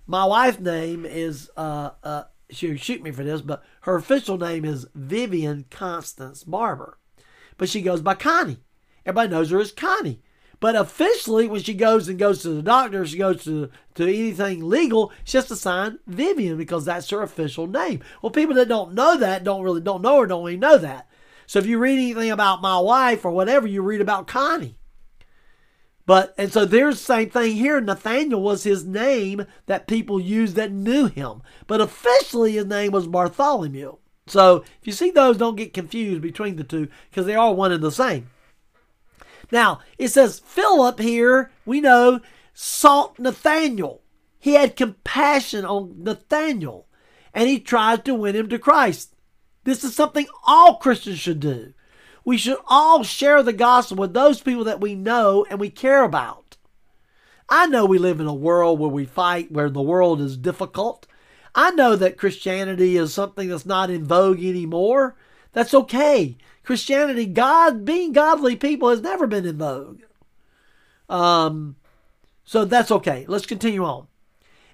My 0.05 0.25
wife's 0.25 0.59
name 0.59 1.05
is, 1.05 1.49
uh, 1.55 1.91
uh, 2.03 2.23
she'll 2.51 2.75
shoot 2.75 3.01
me 3.01 3.11
for 3.11 3.23
this, 3.23 3.41
but 3.41 3.63
her 3.81 3.95
official 3.95 4.37
name 4.37 4.65
is 4.65 4.85
Vivian 4.93 5.65
Constance 5.71 6.43
Barbour. 6.43 6.99
But 7.57 7.69
she 7.69 7.81
goes 7.81 8.01
by 8.01 8.15
Connie. 8.15 8.59
Everybody 9.05 9.29
knows 9.29 9.49
her 9.51 9.59
as 9.59 9.71
Connie. 9.71 10.21
But 10.59 10.75
officially, 10.77 11.45
when 11.47 11.61
she 11.61 11.73
goes 11.73 12.07
and 12.07 12.17
goes 12.17 12.41
to 12.41 12.49
the 12.49 12.61
doctor, 12.61 13.05
she 13.05 13.17
goes 13.17 13.43
to, 13.43 13.69
to 13.95 14.03
anything 14.03 14.69
legal, 14.69 15.11
she 15.25 15.37
has 15.37 15.47
to 15.47 15.57
sign 15.57 15.99
Vivian 16.07 16.57
because 16.57 16.85
that's 16.85 17.09
her 17.09 17.21
official 17.21 17.67
name. 17.67 18.01
Well, 18.21 18.31
people 18.31 18.55
that 18.55 18.69
don't 18.69 18.93
know 18.93 19.17
that 19.17 19.43
don't 19.43 19.63
really 19.63 19.81
don't 19.81 20.01
know 20.01 20.21
her, 20.21 20.25
don't 20.25 20.47
even 20.47 20.61
know 20.61 20.77
that. 20.77 21.09
So 21.47 21.59
if 21.59 21.65
you 21.65 21.79
read 21.79 21.99
anything 21.99 22.31
about 22.31 22.61
my 22.61 22.79
wife 22.79 23.25
or 23.25 23.31
whatever, 23.31 23.67
you 23.67 23.81
read 23.81 23.99
about 23.99 24.27
Connie. 24.27 24.77
But 26.05 26.33
and 26.37 26.51
so 26.51 26.65
there's 26.65 26.97
the 26.97 27.03
same 27.03 27.29
thing 27.29 27.55
here. 27.55 27.79
Nathaniel 27.81 28.41
was 28.41 28.63
his 28.63 28.85
name 28.85 29.45
that 29.65 29.87
people 29.87 30.19
used 30.19 30.55
that 30.55 30.71
knew 30.71 31.07
him. 31.07 31.41
But 31.67 31.81
officially 31.81 32.53
his 32.53 32.65
name 32.65 32.91
was 32.91 33.07
Bartholomew. 33.07 33.97
So 34.27 34.63
if 34.79 34.87
you 34.87 34.93
see 34.93 35.11
those, 35.11 35.37
don't 35.37 35.57
get 35.57 35.73
confused 35.73 36.21
between 36.21 36.55
the 36.55 36.63
two 36.63 36.87
because 37.09 37.25
they 37.25 37.35
are 37.35 37.53
one 37.53 37.71
and 37.71 37.83
the 37.83 37.91
same. 37.91 38.29
Now, 39.51 39.79
it 39.97 40.09
says 40.09 40.39
Philip 40.39 40.99
here, 40.99 41.51
we 41.65 41.81
know, 41.81 42.21
sought 42.53 43.19
Nathaniel. 43.19 44.01
He 44.39 44.53
had 44.53 44.75
compassion 44.75 45.65
on 45.65 46.03
Nathaniel 46.03 46.87
and 47.33 47.49
he 47.49 47.59
tried 47.59 48.05
to 48.05 48.13
win 48.13 48.35
him 48.35 48.49
to 48.49 48.59
Christ. 48.59 49.15
This 49.63 49.83
is 49.83 49.95
something 49.95 50.27
all 50.45 50.75
Christians 50.75 51.19
should 51.19 51.39
do. 51.39 51.73
We 52.25 52.37
should 52.37 52.57
all 52.67 53.03
share 53.03 53.43
the 53.43 53.53
gospel 53.53 53.97
with 53.97 54.13
those 54.13 54.41
people 54.41 54.63
that 54.65 54.81
we 54.81 54.95
know 54.95 55.45
and 55.49 55.59
we 55.59 55.69
care 55.69 56.03
about. 56.03 56.57
I 57.49 57.65
know 57.67 57.85
we 57.85 57.97
live 57.97 58.19
in 58.19 58.27
a 58.27 58.33
world 58.33 58.79
where 58.79 58.89
we 58.89 59.05
fight, 59.05 59.51
where 59.51 59.69
the 59.69 59.81
world 59.81 60.21
is 60.21 60.37
difficult. 60.37 61.05
I 61.55 61.71
know 61.71 61.95
that 61.95 62.17
Christianity 62.17 62.97
is 62.97 63.13
something 63.13 63.49
that's 63.49 63.65
not 63.65 63.89
in 63.89 64.05
vogue 64.05 64.43
anymore. 64.43 65.15
That's 65.53 65.73
okay. 65.73 66.37
Christianity, 66.63 67.25
God, 67.25 67.85
being 67.85 68.11
godly 68.11 68.55
people 68.55 68.89
has 68.89 69.01
never 69.01 69.27
been 69.27 69.45
in 69.45 69.57
vogue. 69.57 70.01
Um, 71.09 71.75
so 72.43 72.65
that's 72.65 72.91
okay. 72.91 73.25
Let's 73.27 73.45
continue 73.45 73.83
on. 73.83 74.07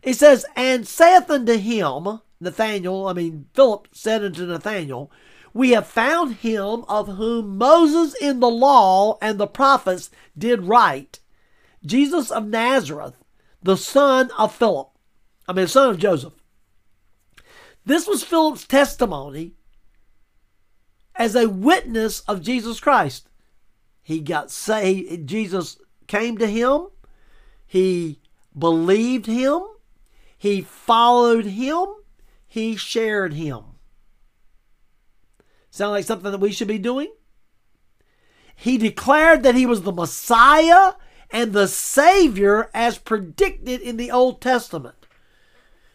He 0.01 0.13
says, 0.13 0.45
And 0.55 0.87
saith 0.87 1.29
unto 1.29 1.57
him, 1.57 2.21
Nathanael, 2.39 3.07
I 3.07 3.13
mean, 3.13 3.47
Philip 3.53 3.89
said 3.91 4.23
unto 4.23 4.45
Nathanael, 4.45 5.11
We 5.53 5.71
have 5.71 5.87
found 5.87 6.35
him 6.35 6.85
of 6.87 7.07
whom 7.07 7.57
Moses 7.57 8.15
in 8.21 8.39
the 8.39 8.49
law 8.49 9.17
and 9.21 9.37
the 9.37 9.47
prophets 9.47 10.09
did 10.37 10.63
write, 10.63 11.19
Jesus 11.85 12.31
of 12.31 12.47
Nazareth, 12.47 13.15
the 13.61 13.77
son 13.77 14.31
of 14.37 14.55
Philip. 14.55 14.89
I 15.47 15.53
mean, 15.53 15.67
son 15.67 15.89
of 15.89 15.97
Joseph. 15.97 16.33
This 17.85 18.07
was 18.07 18.23
Philip's 18.23 18.65
testimony 18.65 19.55
as 21.19 21.35
a 21.35 21.49
witness 21.49 22.21
of 22.21 22.41
Jesus 22.41 22.79
Christ. 22.79 23.27
He 24.01 24.21
got 24.21 24.49
saved. 24.49 25.27
Jesus 25.27 25.77
came 26.07 26.37
to 26.37 26.47
him. 26.47 26.87
He 27.67 28.21
believed 28.57 29.27
him. 29.27 29.61
He 30.35 30.61
followed 30.61 31.45
him. 31.45 31.85
He 32.47 32.77
shared 32.77 33.33
him. 33.33 33.63
Sound 35.69 35.91
like 35.91 36.05
something 36.05 36.31
that 36.31 36.39
we 36.39 36.51
should 36.51 36.67
be 36.67 36.79
doing? 36.79 37.13
He 38.55 38.77
declared 38.77 39.43
that 39.43 39.55
he 39.55 39.65
was 39.65 39.83
the 39.83 39.91
Messiah 39.91 40.93
and 41.29 41.53
the 41.53 41.67
Savior 41.67 42.69
as 42.73 42.97
predicted 42.97 43.81
in 43.81 43.97
the 43.97 44.09
Old 44.09 44.41
Testament. 44.41 45.05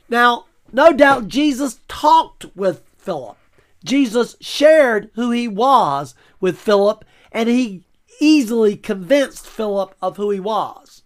Now, 0.08 0.44
no 0.72 0.92
doubt 0.92 1.28
Jesus 1.28 1.80
talked 1.88 2.46
with 2.54 2.82
Philip. 2.96 3.36
Jesus 3.84 4.36
shared 4.40 5.10
who 5.14 5.30
he 5.30 5.46
was 5.46 6.14
with 6.40 6.58
Philip, 6.58 7.04
and 7.30 7.48
he 7.48 7.84
easily 8.20 8.76
convinced 8.76 9.46
Philip 9.46 9.94
of 10.00 10.16
who 10.16 10.30
he 10.30 10.40
was. 10.40 11.02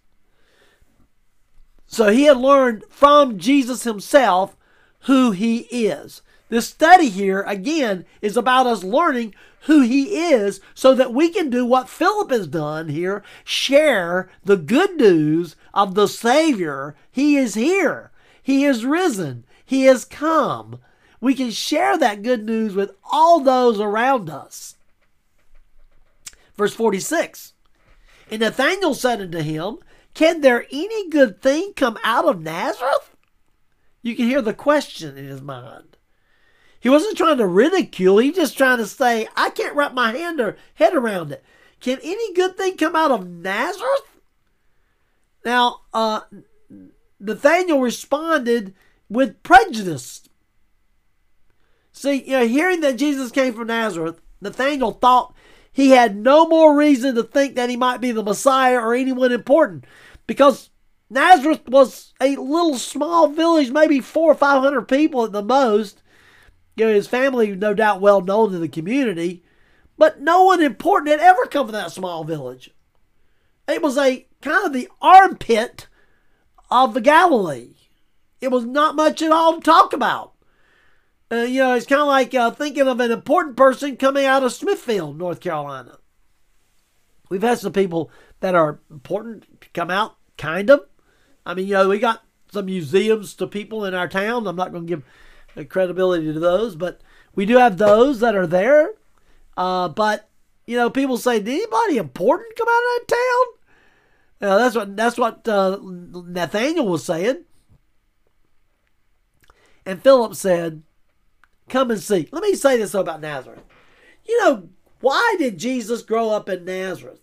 So 1.85 2.11
he 2.11 2.23
had 2.23 2.37
learned 2.37 2.83
from 2.89 3.37
Jesus 3.37 3.83
himself 3.83 4.55
who 5.01 5.31
he 5.31 5.59
is. 5.71 6.21
This 6.49 6.67
study 6.67 7.09
here, 7.09 7.41
again, 7.41 8.05
is 8.21 8.37
about 8.37 8.67
us 8.67 8.83
learning 8.83 9.35
who 9.61 9.81
he 9.81 10.31
is 10.31 10.61
so 10.73 10.93
that 10.95 11.13
we 11.13 11.29
can 11.29 11.49
do 11.49 11.65
what 11.65 11.89
Philip 11.89 12.31
has 12.31 12.47
done 12.47 12.89
here 12.89 13.23
share 13.43 14.29
the 14.43 14.57
good 14.57 14.97
news 14.97 15.55
of 15.73 15.95
the 15.95 16.07
Savior. 16.07 16.95
He 17.11 17.37
is 17.37 17.53
here, 17.55 18.11
he 18.41 18.65
is 18.65 18.85
risen, 18.85 19.45
he 19.65 19.83
has 19.83 20.05
come. 20.05 20.79
We 21.21 21.33
can 21.33 21.51
share 21.51 21.97
that 21.97 22.23
good 22.23 22.45
news 22.45 22.75
with 22.75 22.91
all 23.11 23.39
those 23.39 23.79
around 23.79 24.29
us. 24.29 24.75
Verse 26.55 26.73
46 26.73 27.53
And 28.31 28.41
Nathanael 28.41 28.93
said 28.93 29.21
unto 29.21 29.39
him, 29.39 29.79
Can 30.13 30.41
there 30.41 30.65
any 30.71 31.09
good 31.09 31.41
thing 31.41 31.73
come 31.75 31.97
out 32.03 32.25
of 32.25 32.41
Nazareth? 32.41 33.15
You 34.01 34.15
can 34.15 34.25
hear 34.25 34.41
the 34.41 34.53
question 34.53 35.17
in 35.17 35.25
his 35.25 35.41
mind. 35.41 35.97
He 36.79 36.87
wasn't 36.87 37.17
trying 37.17 37.37
to 37.37 37.47
ridicule, 37.47 38.19
he 38.19 38.31
just 38.31 38.57
trying 38.57 38.77
to 38.77 38.85
say, 38.85 39.27
I 39.35 39.49
can't 39.49 39.75
wrap 39.75 39.93
my 39.93 40.11
hand 40.11 40.39
or 40.39 40.57
head 40.75 40.95
around 40.95 41.33
it. 41.33 41.43
Can 41.81 41.99
any 42.01 42.33
good 42.33 42.55
thing 42.55 42.77
come 42.77 42.95
out 42.95 43.11
of 43.11 43.27
Nazareth? 43.27 44.17
Now, 45.43 45.81
uh, 45.93 46.21
Nathaniel 47.19 47.81
responded 47.81 48.73
with 49.09 49.41
prejudice. 49.43 50.28
See, 51.99 52.23
you 52.23 52.31
know, 52.31 52.47
hearing 52.47 52.79
that 52.79 52.95
Jesus 52.95 53.29
came 53.29 53.53
from 53.53 53.67
Nazareth, 53.67 54.21
Nathaniel 54.39 54.91
thought 54.91 55.35
he 55.69 55.89
had 55.89 56.15
no 56.15 56.47
more 56.47 56.73
reason 56.73 57.13
to 57.15 57.23
think 57.23 57.55
that 57.55 57.69
he 57.69 57.75
might 57.75 57.99
be 57.99 58.13
the 58.13 58.23
Messiah 58.23 58.79
or 58.79 58.95
anyone 58.95 59.33
important 59.33 59.83
because 60.25 60.69
Nazareth 61.09 61.67
was 61.67 62.13
a 62.21 62.37
little 62.37 62.77
small 62.77 63.27
village, 63.27 63.71
maybe 63.71 63.99
four 63.99 64.31
or 64.31 64.35
five 64.35 64.63
hundred 64.63 64.83
people 64.83 65.25
at 65.25 65.33
the 65.33 65.43
most. 65.43 66.01
You 66.77 66.85
know, 66.85 66.93
his 66.93 67.09
family, 67.09 67.53
no 67.53 67.73
doubt, 67.73 67.99
well 67.99 68.21
known 68.21 68.55
in 68.55 68.61
the 68.61 68.69
community, 68.69 69.43
but 69.97 70.21
no 70.21 70.45
one 70.45 70.63
important 70.63 71.11
had 71.11 71.19
ever 71.19 71.47
come 71.47 71.67
from 71.67 71.73
that 71.73 71.91
small 71.91 72.23
village. 72.23 72.71
It 73.67 73.81
was 73.81 73.97
a 73.97 74.25
kind 74.41 74.65
of 74.65 74.71
the 74.71 74.87
armpit 75.01 75.87
of 76.71 76.93
the 76.93 77.01
Galilee. 77.01 77.73
It 78.39 78.51
was 78.51 78.63
not 78.63 78.95
much 78.95 79.21
at 79.21 79.33
all 79.33 79.55
to 79.55 79.59
talk 79.61 79.91
about. 79.91 80.31
Uh, 81.31 81.37
you 81.37 81.59
know, 81.59 81.75
it's 81.75 81.85
kind 81.85 82.01
of 82.01 82.07
like 82.07 82.33
uh, 82.33 82.51
thinking 82.51 82.87
of 82.87 82.99
an 82.99 83.11
important 83.11 83.55
person 83.55 83.97
coming 83.97 84.25
out 84.25 84.43
of 84.43 84.51
Smithfield, 84.51 85.17
North 85.17 85.39
Carolina. 85.39 85.99
We've 87.29 87.43
had 87.43 87.59
some 87.59 87.73
people 87.73 88.09
that 88.39 88.55
are 88.55 88.79
important 88.89 89.71
come 89.73 89.91
out, 89.91 90.15
kind 90.37 90.69
of. 90.71 90.85
I 91.45 91.53
mean, 91.53 91.67
you 91.67 91.73
know, 91.73 91.89
we 91.89 91.99
got 91.99 92.23
some 92.51 92.65
museums 92.65 93.35
to 93.35 93.45
people 93.45 93.85
in 93.85 93.93
our 93.93 94.07
town. 94.07 94.47
I'm 94.47 94.55
not 94.55 94.71
going 94.71 94.87
to 94.87 95.03
give 95.55 95.69
credibility 95.69 96.33
to 96.33 96.39
those, 96.39 96.75
but 96.75 97.01
we 97.35 97.45
do 97.45 97.57
have 97.57 97.77
those 97.77 98.19
that 98.21 98.35
are 98.35 98.47
there. 98.47 98.93
Uh, 99.55 99.89
but 99.89 100.29
you 100.65 100.77
know, 100.77 100.89
people 100.89 101.17
say, 101.17 101.39
"Did 101.39 101.53
anybody 101.53 101.97
important 101.97 102.55
come 102.55 102.67
out 102.67 102.71
of 102.71 103.07
that 103.07 103.15
town?" 103.15 104.49
Uh, 104.49 104.57
that's 104.57 104.75
what 104.75 104.95
that's 104.95 105.17
what 105.17 105.47
uh, 105.47 105.77
Nathaniel 105.81 106.87
was 106.87 107.03
saying. 107.03 107.43
And 109.85 110.01
Philip 110.01 110.35
said, 110.35 110.83
Come 111.69 111.91
and 111.91 112.01
see. 112.01 112.27
Let 112.31 112.43
me 112.43 112.55
say 112.55 112.77
this 112.77 112.93
about 112.93 113.21
Nazareth. 113.21 113.63
You 114.27 114.39
know, 114.39 114.69
why 115.01 115.35
did 115.37 115.57
Jesus 115.57 116.01
grow 116.01 116.29
up 116.29 116.49
in 116.49 116.65
Nazareth? 116.65 117.21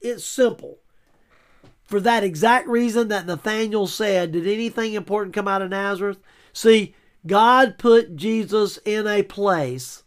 It's 0.00 0.24
simple. 0.24 0.78
For 1.84 2.00
that 2.00 2.24
exact 2.24 2.68
reason 2.68 3.08
that 3.08 3.26
Nathaniel 3.26 3.86
said, 3.86 4.32
Did 4.32 4.46
anything 4.46 4.94
important 4.94 5.34
come 5.34 5.48
out 5.48 5.60
of 5.60 5.70
Nazareth? 5.70 6.18
See, 6.52 6.94
God 7.26 7.78
put 7.78 8.16
Jesus 8.16 8.78
in 8.84 9.06
a 9.06 9.22
place 9.22 10.04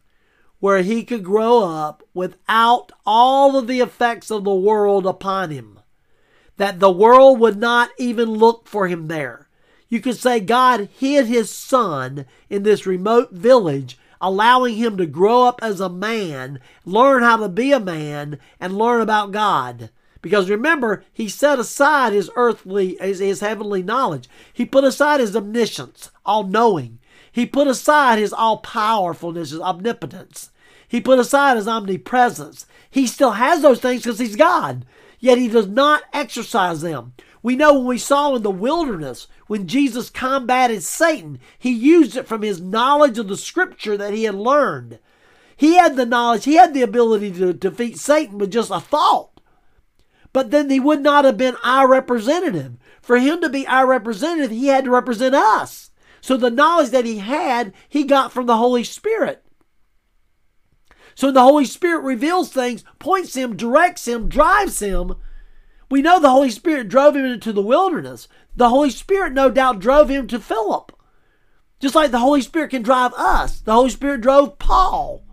where 0.59 0.81
he 0.81 1.03
could 1.03 1.23
grow 1.23 1.63
up 1.63 2.01
without 2.13 2.93
all 3.05 3.57
of 3.57 3.67
the 3.67 3.81
effects 3.81 4.31
of 4.31 4.45
the 4.45 4.55
world 4.55 5.05
upon 5.05 5.51
him. 5.51 5.79
That 6.55 6.79
the 6.79 6.91
world 6.91 7.39
would 7.41 7.57
not 7.57 7.89
even 7.97 8.31
look 8.31 8.67
for 8.67 8.87
him 8.87 9.07
there. 9.07 9.42
You 9.93 10.01
could 10.01 10.17
say 10.17 10.39
God 10.39 10.89
hid 10.97 11.27
his 11.27 11.51
son 11.51 12.25
in 12.49 12.63
this 12.63 12.87
remote 12.87 13.31
village, 13.31 13.99
allowing 14.19 14.75
him 14.75 14.97
to 14.97 15.05
grow 15.05 15.43
up 15.43 15.59
as 15.61 15.79
a 15.79 15.87
man, 15.87 16.59
learn 16.83 17.21
how 17.21 17.37
to 17.37 17.47
be 17.47 17.71
a 17.71 17.79
man, 17.79 18.39
and 18.59 18.75
learn 18.75 19.01
about 19.01 19.31
God. 19.31 19.91
Because 20.19 20.49
remember, 20.49 21.05
he 21.13 21.29
set 21.29 21.59
aside 21.59 22.11
his 22.11 22.31
earthly, 22.35 22.97
his, 22.99 23.19
his 23.19 23.41
heavenly 23.41 23.83
knowledge. 23.83 24.27
He 24.51 24.65
put 24.65 24.83
aside 24.83 25.19
his 25.19 25.35
omniscience, 25.35 26.09
all 26.25 26.43
knowing. 26.43 26.97
He 27.31 27.45
put 27.45 27.67
aside 27.67 28.17
his 28.17 28.33
all 28.33 28.57
powerfulness, 28.57 29.51
his 29.51 29.61
omnipotence. 29.61 30.49
He 30.87 31.01
put 31.01 31.19
aside 31.19 31.55
his 31.55 31.67
omnipresence. 31.67 32.65
He 32.89 33.05
still 33.05 33.33
has 33.33 33.61
those 33.61 33.79
things 33.79 34.01
because 34.01 34.17
he's 34.17 34.35
God, 34.35 34.87
yet 35.19 35.37
he 35.37 35.49
does 35.49 35.67
not 35.67 36.01
exercise 36.13 36.81
them. 36.81 37.13
We 37.43 37.57
know 37.57 37.73
when 37.73 37.85
we 37.85 37.97
saw 37.97 38.35
in 38.35 38.41
the 38.41 38.49
wilderness, 38.49 39.27
when 39.53 39.67
Jesus 39.67 40.09
combated 40.09 40.81
Satan, 40.81 41.37
he 41.59 41.69
used 41.69 42.17
it 42.17 42.27
from 42.27 42.41
his 42.41 42.59
knowledge 42.59 43.19
of 43.19 43.27
the 43.27 43.37
scripture 43.37 43.95
that 43.95 44.11
he 44.11 44.23
had 44.23 44.33
learned. 44.33 44.97
He 45.55 45.75
had 45.75 45.95
the 45.95 46.07
knowledge, 46.07 46.45
he 46.45 46.55
had 46.55 46.73
the 46.73 46.81
ability 46.81 47.33
to 47.33 47.53
defeat 47.53 47.99
Satan 47.99 48.39
with 48.39 48.49
just 48.49 48.71
a 48.71 48.79
thought. 48.79 49.39
But 50.31 50.49
then 50.49 50.71
he 50.71 50.79
would 50.79 51.01
not 51.01 51.23
have 51.23 51.37
been 51.37 51.55
our 51.63 51.87
representative. 51.87 52.77
For 52.99 53.19
him 53.19 53.41
to 53.41 53.47
be 53.49 53.67
our 53.67 53.85
representative, 53.85 54.49
he 54.49 54.69
had 54.69 54.85
to 54.85 54.89
represent 54.89 55.35
us. 55.35 55.91
So 56.19 56.35
the 56.35 56.49
knowledge 56.49 56.89
that 56.89 57.05
he 57.05 57.19
had, 57.19 57.73
he 57.87 58.05
got 58.05 58.31
from 58.31 58.47
the 58.47 58.57
Holy 58.57 58.83
Spirit. 58.83 59.45
So 61.13 61.29
the 61.29 61.43
Holy 61.43 61.65
Spirit 61.65 61.99
reveals 61.99 62.51
things, 62.51 62.83
points 62.97 63.35
him, 63.35 63.55
directs 63.55 64.07
him, 64.07 64.29
drives 64.29 64.79
him 64.79 65.13
we 65.93 66.01
know 66.01 66.19
the 66.19 66.31
Holy 66.31 66.49
Spirit 66.49 66.89
drove 66.89 67.15
him 67.15 67.23
into 67.23 67.53
the 67.53 67.61
wilderness. 67.61 68.27
The 68.55 68.69
Holy 68.69 68.89
Spirit, 68.89 69.33
no 69.33 69.49
doubt, 69.49 69.79
drove 69.79 70.09
him 70.09 70.27
to 70.27 70.39
Philip. 70.39 70.91
Just 71.79 71.95
like 71.95 72.11
the 72.11 72.19
Holy 72.19 72.41
Spirit 72.41 72.69
can 72.69 72.81
drive 72.81 73.13
us. 73.15 73.59
The 73.59 73.73
Holy 73.73 73.89
Spirit 73.89 74.21
drove 74.21 74.59
Paul. 74.59 75.23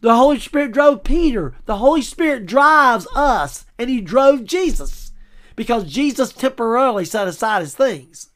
The 0.00 0.16
Holy 0.16 0.38
Spirit 0.38 0.72
drove 0.72 1.04
Peter. 1.04 1.54
The 1.66 1.76
Holy 1.76 2.02
Spirit 2.02 2.46
drives 2.46 3.06
us, 3.14 3.66
and 3.78 3.90
he 3.90 4.00
drove 4.00 4.44
Jesus 4.44 5.12
because 5.54 5.84
Jesus 5.84 6.32
temporarily 6.32 7.04
set 7.04 7.28
aside 7.28 7.60
his 7.60 7.74
things. 7.74 8.30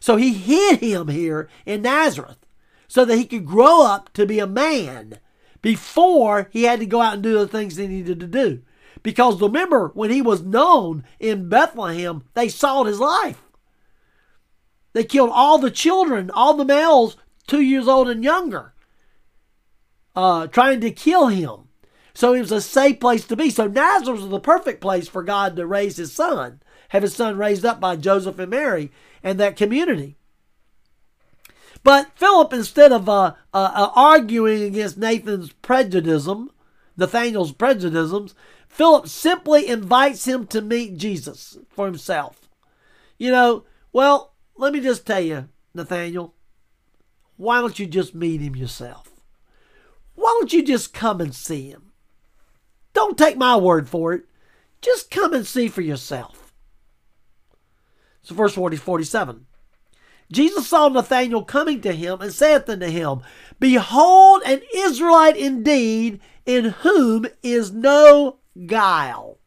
So 0.00 0.16
he 0.16 0.32
hid 0.32 0.80
him 0.80 1.08
here 1.08 1.48
in 1.64 1.82
Nazareth 1.82 2.38
so 2.88 3.04
that 3.04 3.16
he 3.16 3.24
could 3.24 3.46
grow 3.46 3.84
up 3.84 4.12
to 4.14 4.26
be 4.26 4.38
a 4.38 4.46
man 4.46 5.18
before 5.62 6.48
he 6.52 6.64
had 6.64 6.80
to 6.80 6.86
go 6.86 7.00
out 7.00 7.14
and 7.14 7.22
do 7.22 7.38
the 7.38 7.48
things 7.48 7.76
he 7.76 7.86
needed 7.86 8.20
to 8.20 8.26
do. 8.26 8.62
Because 9.02 9.40
remember, 9.40 9.90
when 9.94 10.10
he 10.10 10.22
was 10.22 10.42
known 10.42 11.04
in 11.20 11.48
Bethlehem, 11.48 12.24
they 12.34 12.48
sought 12.48 12.86
his 12.86 13.00
life. 13.00 13.42
They 14.96 15.04
killed 15.04 15.28
all 15.30 15.58
the 15.58 15.70
children, 15.70 16.30
all 16.30 16.54
the 16.54 16.64
males, 16.64 17.18
two 17.46 17.60
years 17.60 17.86
old 17.86 18.08
and 18.08 18.24
younger, 18.24 18.72
uh, 20.14 20.46
trying 20.46 20.80
to 20.80 20.90
kill 20.90 21.26
him. 21.26 21.68
So 22.14 22.32
it 22.32 22.40
was 22.40 22.50
a 22.50 22.62
safe 22.62 22.98
place 22.98 23.26
to 23.26 23.36
be. 23.36 23.50
So 23.50 23.66
Nazareth 23.66 24.22
was 24.22 24.30
the 24.30 24.40
perfect 24.40 24.80
place 24.80 25.06
for 25.06 25.22
God 25.22 25.54
to 25.56 25.66
raise 25.66 25.98
his 25.98 26.14
son, 26.14 26.62
have 26.88 27.02
his 27.02 27.14
son 27.14 27.36
raised 27.36 27.66
up 27.66 27.78
by 27.78 27.96
Joseph 27.96 28.38
and 28.38 28.48
Mary 28.48 28.90
and 29.22 29.38
that 29.38 29.54
community. 29.54 30.16
But 31.84 32.12
Philip, 32.14 32.54
instead 32.54 32.90
of 32.90 33.06
uh, 33.06 33.34
uh, 33.52 33.72
uh 33.74 33.90
arguing 33.94 34.62
against 34.62 34.96
Nathan's 34.96 35.52
prejudice, 35.52 36.26
Nathaniel's 36.96 37.52
prejudices, 37.52 38.34
Philip 38.66 39.08
simply 39.08 39.68
invites 39.68 40.26
him 40.26 40.46
to 40.46 40.62
meet 40.62 40.96
Jesus 40.96 41.58
for 41.68 41.84
himself. 41.84 42.48
You 43.18 43.30
know, 43.30 43.64
well, 43.92 44.32
let 44.58 44.72
me 44.72 44.80
just 44.80 45.06
tell 45.06 45.20
you, 45.20 45.48
Nathaniel, 45.74 46.34
why 47.36 47.60
don't 47.60 47.78
you 47.78 47.86
just 47.86 48.14
meet 48.14 48.40
him 48.40 48.56
yourself? 48.56 49.10
Why 50.14 50.34
don't 50.38 50.52
you 50.52 50.64
just 50.64 50.94
come 50.94 51.20
and 51.20 51.34
see 51.34 51.70
him? 51.70 51.92
Don't 52.94 53.18
take 53.18 53.36
my 53.36 53.56
word 53.56 53.88
for 53.88 54.14
it. 54.14 54.24
Just 54.80 55.10
come 55.10 55.34
and 55.34 55.46
see 55.46 55.68
for 55.68 55.82
yourself. 55.82 56.54
So, 58.22 58.34
verse 58.34 58.54
40, 58.54 58.76
47. 58.76 59.46
Jesus 60.32 60.66
saw 60.66 60.88
Nathanael 60.88 61.44
coming 61.44 61.80
to 61.82 61.92
him 61.92 62.20
and 62.20 62.32
saith 62.32 62.68
unto 62.68 62.86
him, 62.86 63.20
Behold, 63.60 64.42
an 64.44 64.62
Israelite 64.74 65.36
indeed, 65.36 66.20
in 66.44 66.64
whom 66.64 67.26
is 67.42 67.72
no 67.72 68.38
guile. 68.66 69.38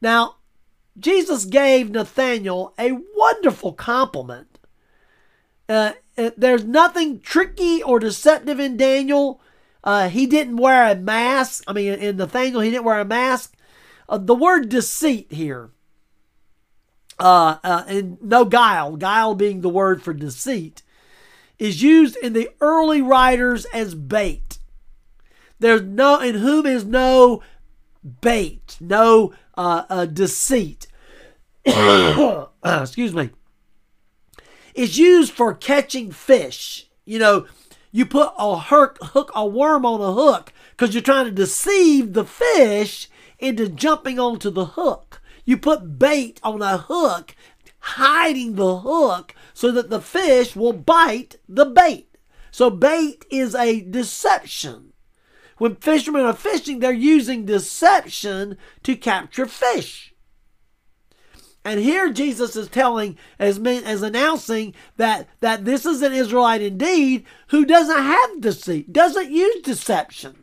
Now, 0.00 0.36
Jesus 0.98 1.44
gave 1.44 1.90
Nathanael 1.90 2.74
a 2.78 2.92
wonderful 3.16 3.72
compliment. 3.72 4.58
Uh, 5.68 5.92
uh, 6.18 6.30
there's 6.36 6.64
nothing 6.64 7.20
tricky 7.20 7.82
or 7.82 7.98
deceptive 7.98 8.60
in 8.60 8.76
Daniel. 8.76 9.40
Uh, 9.82 10.08
he 10.08 10.26
didn't 10.26 10.58
wear 10.58 10.90
a 10.90 10.94
mask. 10.94 11.64
I 11.66 11.72
mean, 11.72 11.94
in 11.94 12.16
Nathanael, 12.18 12.60
he 12.60 12.70
didn't 12.70 12.84
wear 12.84 13.00
a 13.00 13.04
mask. 13.04 13.54
Uh, 14.08 14.18
the 14.18 14.34
word 14.34 14.68
deceit 14.68 15.32
here, 15.32 15.70
uh, 17.18 17.56
uh, 17.64 17.84
and 17.86 18.20
no 18.20 18.44
guile, 18.44 18.96
guile 18.96 19.34
being 19.34 19.62
the 19.62 19.68
word 19.68 20.02
for 20.02 20.12
deceit, 20.12 20.82
is 21.58 21.82
used 21.82 22.16
in 22.16 22.34
the 22.34 22.50
early 22.60 23.00
writers 23.00 23.64
as 23.66 23.94
bait. 23.94 24.58
There's 25.58 25.82
no, 25.82 26.20
in 26.20 26.34
whom 26.34 26.66
is 26.66 26.84
no 26.84 27.42
bait, 28.20 28.76
no 28.80 29.32
uh, 29.56 29.84
uh, 29.88 30.06
deceit. 30.06 30.86
Excuse 31.64 33.14
me. 33.14 33.30
It's 34.74 34.96
used 34.96 35.32
for 35.32 35.54
catching 35.54 36.10
fish. 36.10 36.88
You 37.04 37.18
know, 37.18 37.46
you 37.90 38.06
put 38.06 38.32
a 38.38 38.58
hook, 38.58 38.98
hook 39.02 39.30
a 39.34 39.46
worm 39.46 39.84
on 39.84 40.00
a 40.00 40.12
hook 40.12 40.52
because 40.70 40.94
you're 40.94 41.02
trying 41.02 41.26
to 41.26 41.30
deceive 41.30 42.14
the 42.14 42.24
fish 42.24 43.08
into 43.38 43.68
jumping 43.68 44.18
onto 44.18 44.50
the 44.50 44.64
hook. 44.64 45.20
You 45.44 45.58
put 45.58 45.98
bait 45.98 46.40
on 46.42 46.62
a 46.62 46.78
hook, 46.78 47.34
hiding 47.80 48.54
the 48.54 48.78
hook 48.78 49.34
so 49.52 49.70
that 49.72 49.90
the 49.90 50.00
fish 50.00 50.56
will 50.56 50.72
bite 50.72 51.36
the 51.48 51.66
bait. 51.66 52.08
So 52.50 52.70
bait 52.70 53.24
is 53.30 53.54
a 53.54 53.80
deception. 53.80 54.91
When 55.58 55.76
fishermen 55.76 56.24
are 56.24 56.32
fishing, 56.32 56.78
they're 56.78 56.92
using 56.92 57.44
deception 57.44 58.56
to 58.82 58.96
capture 58.96 59.46
fish. 59.46 60.12
And 61.64 61.78
here 61.78 62.10
Jesus 62.10 62.56
is 62.56 62.68
telling, 62.68 63.16
as, 63.38 63.58
as 63.58 64.02
announcing 64.02 64.74
that, 64.96 65.28
that 65.40 65.64
this 65.64 65.86
is 65.86 66.02
an 66.02 66.12
Israelite 66.12 66.60
indeed 66.60 67.24
who 67.48 67.64
doesn't 67.64 68.02
have 68.02 68.40
deceit, 68.40 68.92
doesn't 68.92 69.30
use 69.30 69.62
deception. 69.62 70.42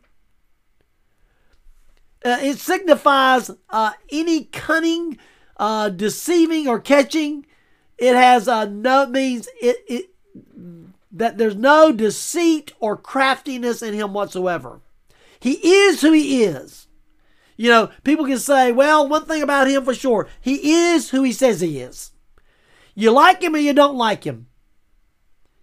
Uh, 2.23 2.37
it 2.41 2.57
signifies 2.57 3.51
uh, 3.69 3.91
any 4.11 4.45
cunning, 4.45 5.17
uh, 5.57 5.89
deceiving, 5.89 6.67
or 6.67 6.79
catching. 6.79 7.45
It 7.97 8.15
has 8.15 8.47
uh, 8.47 8.65
no 8.65 9.05
means 9.05 9.47
it, 9.61 9.77
it 9.87 10.09
that 11.11 11.37
there's 11.37 11.55
no 11.55 11.91
deceit 11.91 12.73
or 12.79 12.95
craftiness 12.95 13.81
in 13.81 13.93
him 13.93 14.13
whatsoever. 14.13 14.79
He 15.39 15.53
is 15.53 16.01
who 16.01 16.11
he 16.11 16.43
is. 16.43 16.87
You 17.55 17.69
know, 17.69 17.89
people 18.03 18.25
can 18.25 18.39
say, 18.39 18.71
well, 18.71 19.07
one 19.07 19.25
thing 19.25 19.41
about 19.41 19.67
him 19.67 19.83
for 19.83 19.93
sure, 19.93 20.27
he 20.39 20.71
is 20.71 21.09
who 21.09 21.23
he 21.23 21.33
says 21.33 21.61
he 21.61 21.79
is. 21.79 22.11
You 22.95 23.11
like 23.11 23.41
him 23.41 23.55
or 23.55 23.59
you 23.59 23.73
don't 23.73 23.97
like 23.97 24.23
him. 24.23 24.47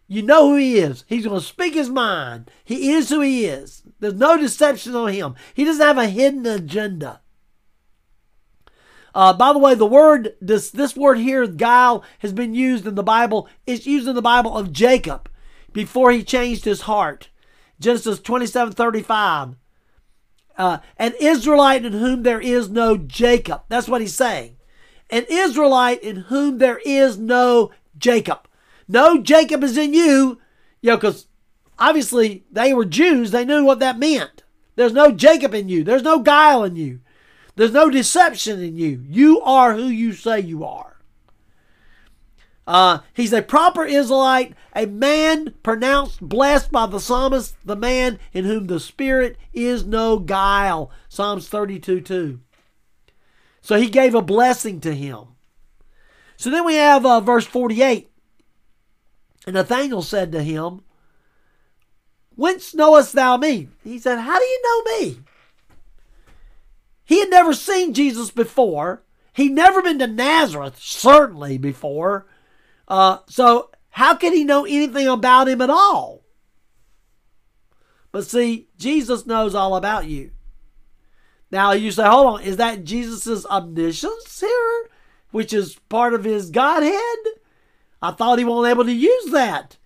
You 0.09 0.23
know 0.23 0.51
who 0.51 0.57
he 0.57 0.79
is. 0.79 1.05
He's 1.09 1.25
going 1.27 1.41
to 1.41 1.47
speak 1.47 1.75
his 1.75 1.91
mind. 1.91 2.51
He 2.65 2.93
is 2.93 3.09
who 3.09 3.21
he 3.21 3.47
is. 3.47 3.83
There's 3.99 4.15
no 4.15 4.37
deception 4.37 4.95
on 4.95 5.13
him. 5.13 5.35
He 5.55 5.65
doesn't 5.65 5.85
have 5.85 5.99
a 5.99 6.07
hidden 6.07 6.47
agenda. 6.47 7.21
Uh, 9.15 9.33
by 9.33 9.53
the 9.53 9.59
way, 9.59 9.75
the 9.75 9.87
word 9.87 10.35
this 10.43 10.71
this 10.71 10.95
word 10.95 11.17
here, 11.17 11.47
guile, 11.47 12.05
has 12.19 12.35
been 12.35 12.55
used 12.55 12.87
in 12.87 12.95
the 12.95 13.03
Bible. 13.03 13.49
It's 13.67 13.87
used 13.87 14.07
in 14.07 14.15
the 14.15 14.21
Bible 14.21 14.57
of 14.57 14.73
Jacob 14.73 15.31
before 15.73 16.13
he 16.13 16.23
changed 16.23 16.67
his 16.67 16.83
heart. 16.83 17.31
Genesis 17.81 18.21
27, 18.21 18.75
35 18.75 19.57
uh, 20.59 20.79
an 20.97 21.15
Israelite 21.21 21.85
in 21.85 21.93
whom 21.93 22.23
there 22.23 22.41
is 22.41 22.69
no 22.69 22.97
Jacob. 22.97 23.63
That's 23.69 23.89
what 23.89 24.01
he's 24.01 24.15
saying. 24.15 24.57
An 25.11 25.27
Israelite 25.29 26.03
in 26.03 26.17
whom 26.17 26.59
there 26.59 26.81
is 26.85 27.19
no 27.19 27.71
Jacob. 27.97 28.49
No 28.89 29.21
Jacob 29.21 29.63
is 29.63 29.77
in 29.77 29.95
you, 29.95 30.41
you 30.81 30.91
know, 30.91 30.97
because 30.97 31.27
obviously 31.79 32.45
they 32.51 32.73
were 32.73 32.85
Jews. 32.85 33.31
They 33.31 33.45
knew 33.45 33.65
what 33.65 33.81
that 33.81 33.99
meant. 33.99 34.43
There's 34.77 34.93
no 34.93 35.13
Jacob 35.13 35.55
in 35.55 35.69
you. 35.69 35.85
There's 35.85 36.03
no 36.03 36.21
guile 36.21 36.65
in 36.65 36.77
you. 36.77 37.01
There's 37.57 37.73
no 37.73 37.89
deception 37.89 38.63
in 38.63 38.77
you. 38.77 39.03
You 39.09 39.41
are 39.41 39.75
who 39.75 39.87
you 39.87 40.13
say 40.13 40.41
you 40.41 40.65
are. 40.65 40.96
Uh, 42.67 42.99
he's 43.15 43.33
a 43.33 43.43
proper 43.43 43.85
Israelite, 43.85 44.55
a 44.75 44.87
man 44.87 45.55
pronounced 45.63 46.21
blessed 46.21 46.73
by 46.73 46.87
the 46.87 46.99
psalmist, 46.99 47.55
the 47.65 47.77
man 47.77 48.19
in 48.33 48.45
whom 48.45 48.67
the 48.67 48.81
Spirit 48.81 49.37
is 49.53 49.87
no 49.87 50.19
guile. 50.19 50.91
Psalms 51.09 51.49
32 51.49 52.01
2. 52.01 52.41
So 53.61 53.77
he 53.79 53.89
gave 53.89 54.15
a 54.15 54.23
blessing 54.23 54.81
to 54.81 54.95
him. 54.95 55.27
So 56.37 56.51
then 56.51 56.65
we 56.65 56.75
have 56.75 57.07
uh, 57.07 57.21
verse 57.21 57.47
48. 57.47 58.11
And 59.47 59.55
Nathanael 59.55 60.03
said 60.03 60.33
to 60.33 60.43
him, 60.43 60.83
Whence 62.35 62.75
knowest 62.75 63.15
thou 63.15 63.37
me? 63.37 63.69
He 63.83 63.99
said, 63.99 64.19
How 64.19 64.39
do 64.39 64.45
you 64.45 64.63
know 64.63 64.99
me? 64.99 65.19
He 67.05 67.21
had 67.21 67.31
never 67.31 67.55
seen 67.55 67.95
Jesus 67.95 68.31
before. 68.31 69.03
He'd 69.33 69.53
never 69.53 69.83
been 69.83 69.99
to 70.01 70.07
Nazareth, 70.07 70.79
certainly, 70.79 71.57
before. 71.57 72.27
Uh, 72.89 73.19
so 73.29 73.71
how 73.91 74.15
can 74.15 74.33
he 74.33 74.45
know 74.45 74.65
anything 74.65 75.09
about 75.09 75.49
him 75.49 75.61
at 75.61 75.71
all? 75.71 76.23
But 78.13 78.27
see, 78.27 78.69
Jesus 78.79 79.27
knows 79.27 79.55
all 79.55 79.77
about 79.77 80.07
you. 80.07 80.31
Now 81.51 81.73
you 81.73 81.91
say, 81.91 82.05
hold 82.05 82.27
on, 82.27 82.43
is 82.43 82.57
that 82.57 82.85
Jesus' 82.85 83.47
omniscience 83.47 84.41
here, 84.41 84.91
which 85.31 85.53
is 85.53 85.79
part 85.89 86.15
of 86.15 86.25
his 86.25 86.51
Godhead? 86.51 87.19
I 88.03 88.11
thought 88.13 88.39
he 88.39 88.45
wasn't 88.45 88.71
able 88.71 88.85
to 88.85 88.93
use 88.93 89.33
that. 89.33 89.77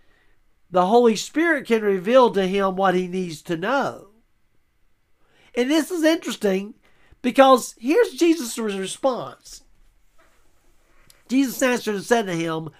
The 0.70 0.86
Holy 0.86 1.16
Spirit 1.16 1.66
can 1.66 1.82
reveal 1.82 2.30
to 2.30 2.46
him 2.46 2.76
what 2.76 2.94
he 2.94 3.08
needs 3.08 3.42
to 3.42 3.56
know. 3.56 4.08
And 5.54 5.68
this 5.68 5.90
is 5.90 6.04
interesting 6.04 6.74
because 7.22 7.74
here's 7.78 8.12
Jesus' 8.12 8.58
response. 8.58 9.62
Jesus 11.28 11.62
answered 11.62 11.96
and 11.96 12.04
said 12.04 12.26
to 12.26 12.34
him, 12.34 12.70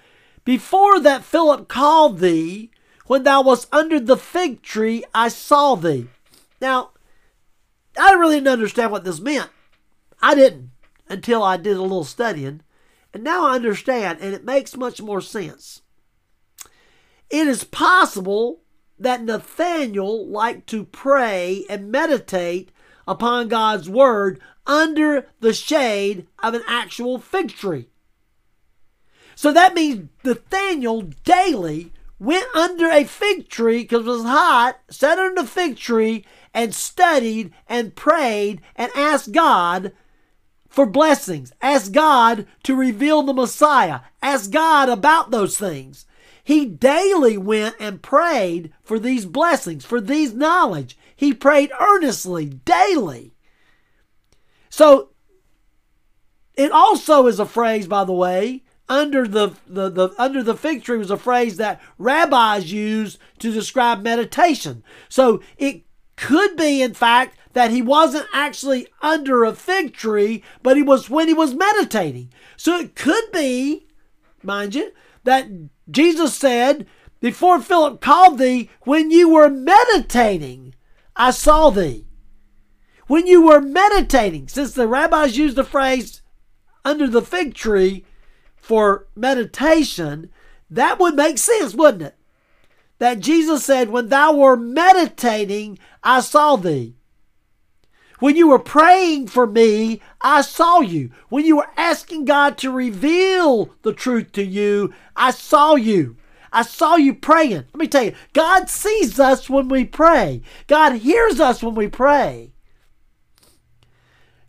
before 0.45 1.01
that 1.01 1.25
Philip 1.25 1.69
called 1.69 2.19
thee, 2.19 2.71
when 3.07 3.25
thou 3.25 3.43
wast 3.43 3.69
under 3.73 3.99
the 3.99 4.17
fig 4.17 4.63
tree, 4.63 5.05
I 5.15 5.29
saw 5.29 5.75
thee. 5.75 6.09
Now, 6.61 6.91
I 7.99 8.13
really 8.13 8.37
didn't 8.37 8.49
understand 8.53 8.93
what 8.93 9.05
this 9.05 9.21
meant. 9.21 9.51
I 10.23 10.35
didn't 10.35 10.71
until 11.09 11.43
I 11.43 11.57
did 11.57 11.77
a 11.77 11.83
little 11.83 12.05
studying. 12.05 12.61
And 13.13 13.25
now 13.25 13.47
I 13.47 13.57
understand, 13.57 14.21
and 14.21 14.33
it 14.33 14.45
makes 14.45 14.77
much 14.77 15.03
more 15.03 15.21
sense. 15.21 15.83
It 17.29 17.47
is 17.49 17.65
possible 17.65 18.61
that 18.99 19.23
Nathanael 19.23 20.29
liked 20.29 20.69
to 20.69 20.85
pray 20.85 21.65
and 21.69 21.91
meditate 21.91 22.71
upon 23.09 23.49
God's 23.49 23.89
word 23.89 24.41
under 24.67 25.27
the 25.41 25.53
shade 25.53 26.27
of 26.41 26.55
an 26.55 26.63
actual 26.69 27.19
fig 27.19 27.49
tree. 27.49 27.89
So 29.41 29.55
that 29.55 29.73
means 29.73 30.11
Nathaniel 30.23 31.01
daily 31.25 31.95
went 32.19 32.55
under 32.55 32.91
a 32.91 33.05
fig 33.05 33.49
tree 33.49 33.85
because 33.85 34.05
it 34.05 34.11
was 34.11 34.23
hot, 34.23 34.79
sat 34.91 35.19
under 35.19 35.41
the 35.41 35.49
fig 35.49 35.79
tree 35.79 36.27
and 36.53 36.75
studied 36.75 37.51
and 37.67 37.97
prayed 37.97 38.61
and 38.77 38.93
asked 38.95 39.33
God 39.33 39.93
for 40.69 40.85
blessings, 40.85 41.55
asked 41.63 41.93
God 41.93 42.47
to 42.65 42.77
reveal 42.77 43.23
the 43.23 43.33
Messiah, 43.33 44.01
asked 44.21 44.51
God 44.51 44.91
about 44.91 45.31
those 45.31 45.57
things. 45.57 46.05
He 46.45 46.67
daily 46.67 47.39
went 47.39 47.77
and 47.81 48.03
prayed 48.03 48.75
for 48.83 48.99
these 48.99 49.25
blessings, 49.25 49.87
for 49.87 50.03
these 50.03 50.35
knowledge. 50.35 50.99
He 51.17 51.33
prayed 51.33 51.73
earnestly, 51.81 52.45
daily. 52.45 53.33
So, 54.69 55.13
it 56.57 56.71
also 56.73 57.27
is 57.27 57.41
a 57.41 57.47
phrase, 57.47 57.87
by 57.87 58.05
the 58.05 58.13
way, 58.13 58.65
under 58.91 59.27
the, 59.27 59.53
the, 59.69 59.89
the 59.89 60.11
under 60.19 60.43
the 60.43 60.57
fig 60.57 60.83
tree 60.83 60.99
was 60.99 61.13
a 61.13 61.17
phrase 61.17 61.57
that 61.57 61.81
rabbis 61.97 62.73
used 62.73 63.19
to 63.39 63.53
describe 63.53 64.03
meditation. 64.03 64.83
So 65.09 65.41
it 65.57 65.85
could 66.17 66.57
be, 66.57 66.83
in 66.83 66.93
fact, 66.93 67.39
that 67.53 67.71
he 67.71 67.81
wasn't 67.81 68.27
actually 68.35 68.89
under 69.01 69.45
a 69.45 69.55
fig 69.55 69.95
tree, 69.95 70.43
but 70.63 70.77
he 70.77 70.83
was 70.83 71.09
when 71.09 71.29
he 71.29 71.35
was 71.35 71.55
meditating. 71.55 72.33
So 72.57 72.79
it 72.79 72.97
could 72.97 73.31
be, 73.33 73.87
mind 74.43 74.75
you, 74.75 74.91
that 75.23 75.47
Jesus 75.89 76.37
said, 76.37 76.87
Before 77.21 77.61
Philip 77.61 78.01
called 78.01 78.39
thee, 78.39 78.71
when 78.83 79.13
you 79.13 79.31
were 79.31 79.49
meditating, 79.49 80.75
I 81.15 81.31
saw 81.31 81.71
thee. 81.71 82.07
When 83.07 83.27
you 83.27 83.47
were 83.47 83.61
meditating, 83.61 84.49
since 84.49 84.73
the 84.73 84.89
rabbis 84.89 85.37
used 85.37 85.57
the 85.57 85.65
phrase 85.65 86.23
under 86.85 87.09
the 87.09 87.23
fig 87.23 87.55
tree, 87.55 88.05
for 88.71 89.09
meditation, 89.17 90.31
That 90.71 91.01
would 91.01 91.17
make 91.17 91.39
sense, 91.39 91.75
wouldn't 91.75 92.05
it? 92.05 92.15
That 93.01 93.19
Jesus 93.19 93.65
said, 93.65 93.91
When 93.91 94.11
thou 94.11 94.33
were 94.33 94.57
meditating, 94.57 95.77
I 96.05 96.21
saw 96.21 96.55
thee. 96.55 96.95
When 98.21 98.37
you 98.37 98.47
were 98.47 98.61
praying 98.61 99.27
for 99.27 99.45
me, 99.45 100.01
I 100.21 100.43
saw 100.43 100.79
you. 100.79 101.11
When 101.31 101.45
you 101.45 101.57
were 101.57 101.71
asking 101.77 102.27
God 102.27 102.57
to 102.59 102.71
reveal 102.71 103.71
the 103.83 103.93
truth 103.93 104.31
to 104.35 104.45
you, 104.45 104.95
I 105.17 105.33
saw 105.33 105.75
you. 105.75 106.17
I 106.53 106.63
saw 106.63 106.95
you 106.95 107.13
praying. 107.13 107.65
Let 107.75 107.75
me 107.75 107.89
tell 107.89 108.05
you, 108.05 108.15
God 108.35 108.71
sees 108.71 109.19
us 109.19 109.51
when 109.51 109.67
we 109.67 109.85
pray. 109.85 110.43
God 110.69 110.93
hears 110.93 111.41
us 111.41 111.61
when 111.61 111.75
we 111.75 111.89
pray. 111.89 112.53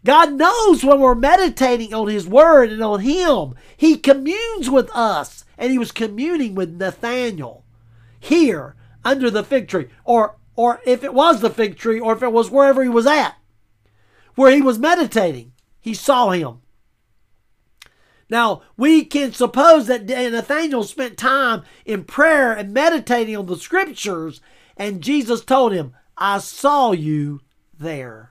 God 0.04 0.34
knows 0.34 0.84
when 0.84 1.00
we're 1.00 1.16
meditating 1.16 1.94
on 1.94 2.08
His 2.08 2.28
Word 2.28 2.72
and 2.72 2.84
on 2.84 3.02
Him. 3.02 3.56
He 3.78 3.98
communes 3.98 4.70
with 4.70 4.90
us, 4.96 5.46
and 5.58 5.72
He 5.72 5.78
was 5.78 5.92
communing 5.92 6.56
with 6.56 6.76
Nathaniel 6.76 7.66
here 8.20 8.76
under 9.04 9.30
the 9.30 9.44
fig 9.44 9.68
tree, 9.68 9.88
or 10.04 10.38
or 10.56 10.82
if 10.86 11.04
it 11.04 11.14
was 11.14 11.42
the 11.42 11.50
fig 11.50 11.78
tree, 11.78 12.00
or 12.00 12.14
if 12.14 12.22
it 12.22 12.32
was 12.32 12.52
wherever 12.52 12.84
he 12.84 12.90
was 12.90 13.08
at 13.08 13.36
where 14.36 14.52
he 14.52 14.62
was 14.62 14.80
meditating. 14.80 15.54
He 15.80 15.94
saw 15.94 16.30
him. 16.30 16.62
Now, 18.30 18.62
we 18.78 19.04
can 19.04 19.34
suppose 19.34 19.88
that 19.88 20.06
Nathanael 20.06 20.84
spent 20.84 21.18
time 21.18 21.64
in 21.86 22.06
prayer 22.06 22.54
and 22.54 22.74
meditating 22.74 23.36
on 23.36 23.48
the 23.48 23.58
scriptures, 23.58 24.40
and 24.78 25.02
Jesus 25.02 25.44
told 25.44 25.74
him, 25.74 25.94
I 26.18 26.38
saw 26.38 26.92
you 26.92 27.42
there. 27.78 28.31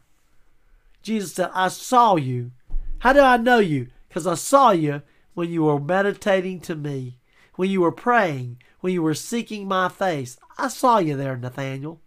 Jesus 1.02 1.34
said, 1.34 1.50
I 1.54 1.68
saw 1.68 2.16
you. 2.16 2.52
How 2.98 3.12
do 3.12 3.20
I 3.20 3.36
know 3.36 3.58
you? 3.58 3.88
Because 4.08 4.26
I 4.26 4.34
saw 4.34 4.70
you 4.70 5.02
when 5.34 5.50
you 5.50 5.64
were 5.64 5.80
meditating 5.80 6.60
to 6.60 6.74
me, 6.74 7.18
when 7.54 7.70
you 7.70 7.80
were 7.80 7.92
praying, 7.92 8.58
when 8.80 8.92
you 8.92 9.02
were 9.02 9.14
seeking 9.14 9.66
my 9.66 9.88
face. 9.88 10.38
I 10.58 10.68
saw 10.68 10.98
you 10.98 11.16
there, 11.16 11.36
Nathaniel. 11.36 12.00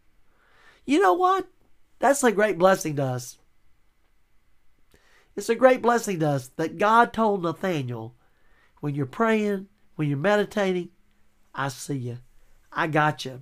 You 0.86 1.01
know 1.01 1.13
what? 1.13 1.47
That's 1.99 2.23
a 2.23 2.32
great 2.32 2.58
blessing 2.58 2.95
to 2.97 3.03
us. 3.03 3.38
It's 5.36 5.49
a 5.49 5.56
great 5.56 5.82
blessing 5.82 6.19
to 6.19 6.29
us 6.29 6.49
that 6.58 6.77
God 6.77 7.13
told 7.13 7.41
Nathaniel, 7.41 8.15
when 8.82 8.93
you're 8.93 9.06
praying, 9.06 9.67
when 9.95 10.10
you're 10.10 10.17
meditating, 10.17 10.89
I 11.56 11.69
see 11.69 11.95
you. 11.95 12.17
I 12.71 12.88
got 12.88 13.25
you. 13.25 13.41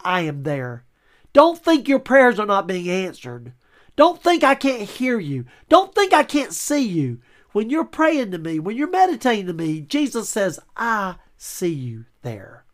I 0.00 0.20
am 0.22 0.42
there. 0.42 0.84
Don't 1.32 1.58
think 1.58 1.88
your 1.88 1.98
prayers 1.98 2.38
are 2.38 2.46
not 2.46 2.66
being 2.66 2.88
answered. 2.88 3.52
Don't 3.98 4.22
think 4.22 4.44
I 4.44 4.54
can't 4.54 4.82
hear 4.82 5.18
you. 5.18 5.44
Don't 5.68 5.92
think 5.92 6.12
I 6.12 6.22
can't 6.22 6.52
see 6.52 6.86
you. 6.86 7.18
When 7.50 7.68
you're 7.68 7.84
praying 7.84 8.30
to 8.30 8.38
me, 8.38 8.60
when 8.60 8.76
you're 8.76 8.88
meditating 8.88 9.48
to 9.48 9.52
me, 9.52 9.80
Jesus 9.80 10.28
says, 10.28 10.60
I 10.76 11.16
see 11.36 11.72
you 11.72 12.04
there. 12.22 12.64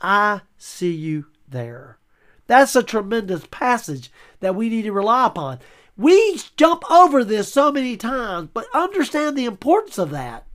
I 0.00 0.40
see 0.56 0.92
you 0.94 1.26
there. 1.46 1.98
That's 2.46 2.74
a 2.74 2.82
tremendous 2.82 3.46
passage 3.50 4.10
that 4.40 4.54
we 4.54 4.70
need 4.70 4.84
to 4.84 4.90
rely 4.92 5.26
upon. 5.26 5.58
We 5.98 6.40
jump 6.56 6.90
over 6.90 7.24
this 7.24 7.52
so 7.52 7.70
many 7.70 7.98
times, 7.98 8.48
but 8.54 8.68
understand 8.72 9.36
the 9.36 9.44
importance 9.44 9.98
of 9.98 10.08
that. 10.12 10.46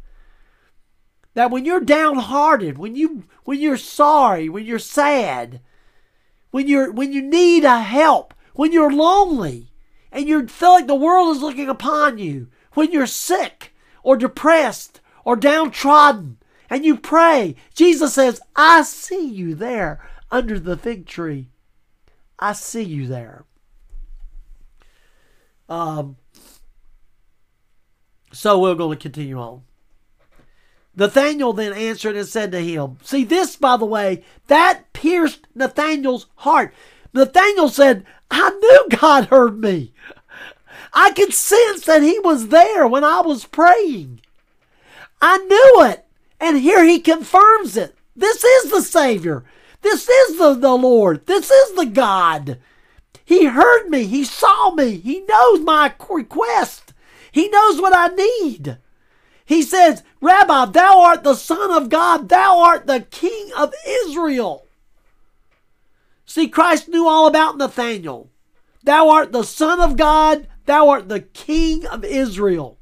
That 1.35 1.51
when 1.51 1.65
you're 1.65 1.79
downhearted, 1.79 2.79
when 2.79 2.95
you 2.95 3.25
when 3.43 3.59
you're 3.59 3.77
sorry, 3.77 4.49
when 4.49 4.65
you're 4.65 4.79
sad, 4.79 5.61
when 6.49 6.67
you're 6.67 6.91
when 6.91 7.13
you 7.13 7.21
need 7.21 7.63
a 7.63 7.79
help, 7.79 8.33
when 8.55 8.71
you're 8.71 8.91
lonely, 8.91 9.69
and 10.13 10.27
you 10.27 10.47
feel 10.47 10.71
like 10.71 10.87
the 10.87 10.95
world 10.95 11.35
is 11.35 11.41
looking 11.41 11.67
upon 11.67 12.19
you, 12.19 12.47
when 12.73 12.91
you're 12.91 13.07
sick 13.07 13.73
or 14.03 14.15
depressed 14.15 15.01
or 15.25 15.35
downtrodden, 15.35 16.37
and 16.69 16.85
you 16.85 16.97
pray, 16.97 17.55
Jesus 17.73 18.13
says, 18.13 18.39
I 18.55 18.83
see 18.83 19.27
you 19.27 19.55
there 19.55 20.07
under 20.31 20.59
the 20.59 20.77
fig 20.77 21.05
tree. 21.05 21.49
I 22.39 22.53
see 22.53 22.83
you 22.83 23.07
there. 23.07 23.45
Um, 25.67 26.17
so 28.31 28.59
we're 28.59 28.75
going 28.75 28.97
to 28.97 29.01
continue 29.01 29.39
on. 29.39 29.63
Nathanael 30.95 31.53
then 31.53 31.73
answered 31.73 32.15
and 32.15 32.27
said 32.27 32.51
to 32.51 32.59
him, 32.59 32.97
See, 33.01 33.23
this, 33.23 33.55
by 33.55 33.77
the 33.77 33.85
way, 33.85 34.23
that 34.47 34.93
pierced 34.93 35.47
Nathanael's 35.55 36.27
heart. 36.37 36.73
Nathanael 37.13 37.69
said, 37.69 38.05
I 38.31 38.49
knew 38.49 38.97
God 38.97 39.25
heard 39.25 39.59
me. 39.59 39.93
I 40.93 41.11
could 41.11 41.33
sense 41.33 41.85
that 41.85 42.03
he 42.03 42.19
was 42.19 42.49
there 42.49 42.87
when 42.87 43.03
I 43.03 43.21
was 43.21 43.45
praying. 43.45 44.21
I 45.21 45.37
knew 45.37 45.85
it. 45.89 46.05
And 46.39 46.57
here 46.57 46.83
he 46.83 46.99
confirms 46.99 47.77
it. 47.77 47.95
This 48.15 48.43
is 48.43 48.69
the 48.71 48.81
Savior. 48.81 49.43
This 49.81 50.07
is 50.09 50.37
the, 50.37 50.53
the 50.53 50.75
Lord. 50.75 51.25
This 51.25 51.49
is 51.49 51.75
the 51.75 51.85
God. 51.85 52.59
He 53.25 53.45
heard 53.45 53.89
me. 53.89 54.05
He 54.05 54.23
saw 54.23 54.71
me. 54.71 54.97
He 54.97 55.21
knows 55.21 55.61
my 55.61 55.93
request. 56.09 56.93
He 57.31 57.49
knows 57.49 57.81
what 57.81 57.93
I 57.95 58.13
need. 58.13 58.77
He 59.45 59.61
says, 59.61 60.03
Rabbi, 60.21 60.65
thou 60.65 61.01
art 61.01 61.23
the 61.23 61.35
Son 61.35 61.71
of 61.71 61.89
God. 61.89 62.29
Thou 62.29 62.59
art 62.59 62.87
the 62.87 63.01
King 63.01 63.51
of 63.57 63.73
Israel. 63.87 64.62
See, 66.33 66.47
Christ 66.47 66.89
knew 66.89 67.07
all 67.07 67.27
about 67.27 67.59
Nathanael. 67.59 68.31
Thou 68.83 69.11
art 69.11 69.31
the 69.31 69.43
Son 69.43 69.79
of 69.79 69.95
God. 69.95 70.47
Thou 70.65 70.89
art 70.89 71.07
the 71.07 71.19
King 71.19 71.85
of 71.85 72.03
Israel. 72.03 72.79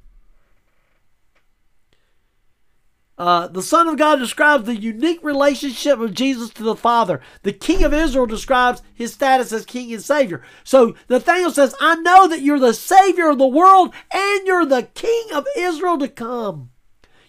Uh, 3.18 3.48
the 3.48 3.62
Son 3.62 3.90
of 3.90 3.98
God 3.98 4.20
describes 4.20 4.64
the 4.64 4.78
unique 4.78 5.22
relationship 5.22 6.00
of 6.00 6.14
Jesus 6.14 6.50
to 6.52 6.64
the 6.64 6.78
Father. 6.78 7.20
The 7.44 7.52
King 7.52 7.84
of 7.84 7.94
Israel 7.94 8.26
describes 8.26 8.84
his 8.94 9.12
status 9.12 9.52
as 9.52 9.66
King 9.66 9.92
and 9.92 10.02
Savior. 10.02 10.42
So 10.64 10.96
Nathaniel 11.10 11.52
says, 11.52 11.76
I 11.82 11.96
know 11.96 12.30
that 12.30 12.42
you're 12.42 12.58
the 12.58 12.74
Savior 12.74 13.32
of 13.32 13.38
the 13.38 13.46
world 13.46 13.94
and 14.14 14.48
you're 14.48 14.66
the 14.66 14.84
King 14.94 15.26
of 15.34 15.46
Israel 15.58 15.98
to 15.98 16.08
come. 16.08 16.70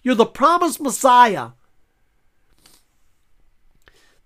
You're 0.04 0.14
the 0.14 0.24
promised 0.24 0.80
Messiah. 0.80 1.48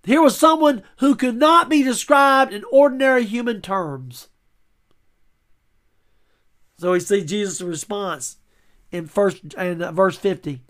Here 0.06 0.22
was 0.22 0.38
someone 0.38 0.84
who 0.98 1.16
could 1.16 1.34
not 1.34 1.68
be 1.68 1.82
described 1.82 2.52
in 2.52 2.62
ordinary 2.70 3.24
human 3.24 3.60
terms. 3.60 4.28
So 6.78 6.92
we 6.92 7.00
see 7.00 7.24
Jesus' 7.24 7.60
response 7.60 8.36
in 8.92 9.08
first 9.08 9.54
in 9.54 9.82
uh, 9.82 9.90
verse 9.90 10.16
50. 10.16 10.62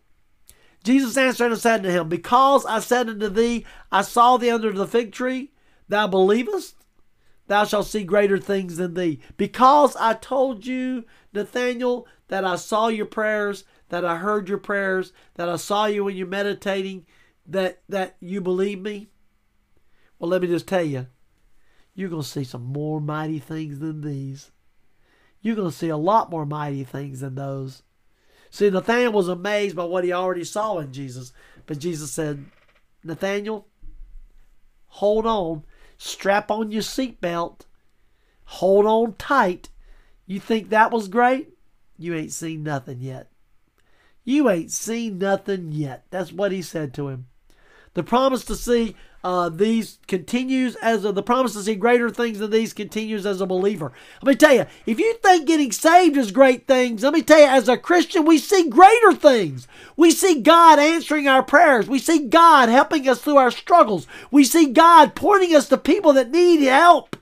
Jesus 0.83 1.19
answered 1.19 1.53
and 1.53 1.61
said 1.61 1.83
to 1.83 1.93
him, 1.93 2.09
Because 2.09 2.65
I 2.65 2.79
said 2.79 3.11
unto 3.11 3.29
thee, 3.29 3.67
I 3.93 4.01
saw 4.01 4.39
thee 4.39 4.49
under 4.49 4.73
the 4.73 4.87
fig 4.87 5.13
tree, 5.13 5.53
thou 5.87 6.07
believest? 6.07 6.77
Thou 7.47 7.65
shalt 7.65 7.89
see 7.89 8.05
greater 8.05 8.39
things 8.39 8.79
than 8.79 8.95
thee. 8.95 9.21
Because 9.37 9.97
I 9.97 10.15
told 10.15 10.65
you, 10.65 11.05
Nathanael, 11.35 12.07
that 12.29 12.47
I 12.47 12.57
saw 12.57 12.89
your 12.89 13.07
prayers, 13.07 13.65
that 13.91 14.05
I 14.05 14.17
heard 14.17 14.49
your 14.49 14.59
prayers, 14.59 15.13
that 15.35 15.51
I 15.51 15.57
saw 15.57 15.85
you 15.85 16.05
when 16.05 16.17
you're 16.17 16.27
meditating, 16.27 17.05
that, 17.47 17.83
that 17.91 18.17
you 18.21 18.41
believe 18.41 18.81
me? 18.81 19.09
Well, 20.19 20.31
let 20.31 20.43
me 20.43 20.49
just 20.49 20.67
tell 20.67 20.83
you, 20.83 21.07
you're 21.95 22.11
going 22.11 22.23
to 22.23 22.29
see 22.29 22.45
some 22.45 22.65
more 22.65 23.01
mighty 23.01 23.39
things 23.39 23.79
than 23.79 24.01
these. 24.03 24.51
You're 25.41 25.57
going 25.57 25.71
to 25.71 25.77
see 25.77 25.89
a 25.89 25.97
lot 25.97 26.31
more 26.31 26.47
mighty 26.47 26.85
things 26.85 27.21
than 27.21 27.35
those. 27.35 27.83
See, 28.51 28.71
Nathanael 28.71 29.13
was 29.13 29.29
amazed 29.29 29.77
by 29.77 29.85
what 29.85 30.05
he 30.05 30.13
already 30.13 30.45
saw 30.45 30.79
in 30.79 30.93
Jesus. 30.93 31.33
But 31.67 31.79
Jesus 31.79 32.13
said, 32.13 32.45
Nathanael, 33.05 33.67
hold 34.87 35.27
on, 35.27 35.65
strap 35.99 36.51
on 36.51 36.73
your 36.73 36.83
seatbelt, 36.83 37.61
hold 38.45 38.87
on 38.87 39.15
tight. 39.15 39.69
You 40.27 40.41
think 40.41 40.71
that 40.71 40.91
was 40.91 41.09
great? 41.09 41.51
You 41.99 42.15
ain't 42.15 42.33
seen 42.33 42.63
nothing 42.63 43.01
yet. 43.01 43.31
You 44.25 44.51
ain't 44.51 44.73
seen 44.73 45.19
nothing 45.19 45.71
yet. 45.73 46.05
That's 46.11 46.33
what 46.33 46.53
he 46.53 46.63
said 46.63 46.93
to 46.95 47.09
him. 47.09 47.27
The 47.95 48.03
promise 48.03 48.45
to 48.47 48.57
see 48.57 48.97
uh, 49.25 49.49
these 49.49 49.99
continues 50.07 50.77
as 50.77 51.05
a, 51.05 51.13
the 51.13 51.23
promise 51.23 51.55
to 51.55 51.63
see 51.63 51.75
greater 51.75 52.11
things 52.11 52.39
than 52.39 52.51
these 52.51 52.73
continues 52.73 53.27
as 53.27 53.41
a 53.41 53.47
believer. 53.47 53.93
Let 54.23 54.31
me 54.31 54.37
tell 54.37 54.55
you, 54.55 54.67
if 54.87 54.99
you 55.01 55.15
think 55.15 55.47
getting 55.47 55.73
saved 55.73 56.17
is 56.17 56.31
great 56.31 56.67
things, 56.67 57.03
let 57.03 57.13
me 57.13 57.23
tell 57.23 57.41
you, 57.41 57.47
as 57.47 57.69
a 57.69 57.77
Christian, 57.77 58.25
we 58.25 58.39
see 58.39 58.69
greater 58.69 59.13
things. 59.13 59.67
We 59.97 60.11
see 60.11 60.41
God 60.41 60.79
answering 60.79 61.27
our 61.27 61.43
prayers. 61.43 61.89
We 61.89 61.99
see 61.99 62.27
God 62.27 62.69
helping 62.69 63.09
us 63.09 63.21
through 63.21 63.39
our 63.39 63.51
struggles. 63.51 64.07
We 64.31 64.45
see 64.45 64.67
God 64.73 65.15
pointing 65.15 65.55
us 65.55 65.69
to 65.71 65.79
people 65.79 66.13
that 66.13 66.31
need 66.31 66.63
help. 66.63 67.17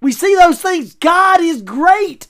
We 0.00 0.12
see 0.12 0.34
those 0.36 0.62
things. 0.62 0.94
God 0.94 1.40
is 1.40 1.62
great. 1.62 2.28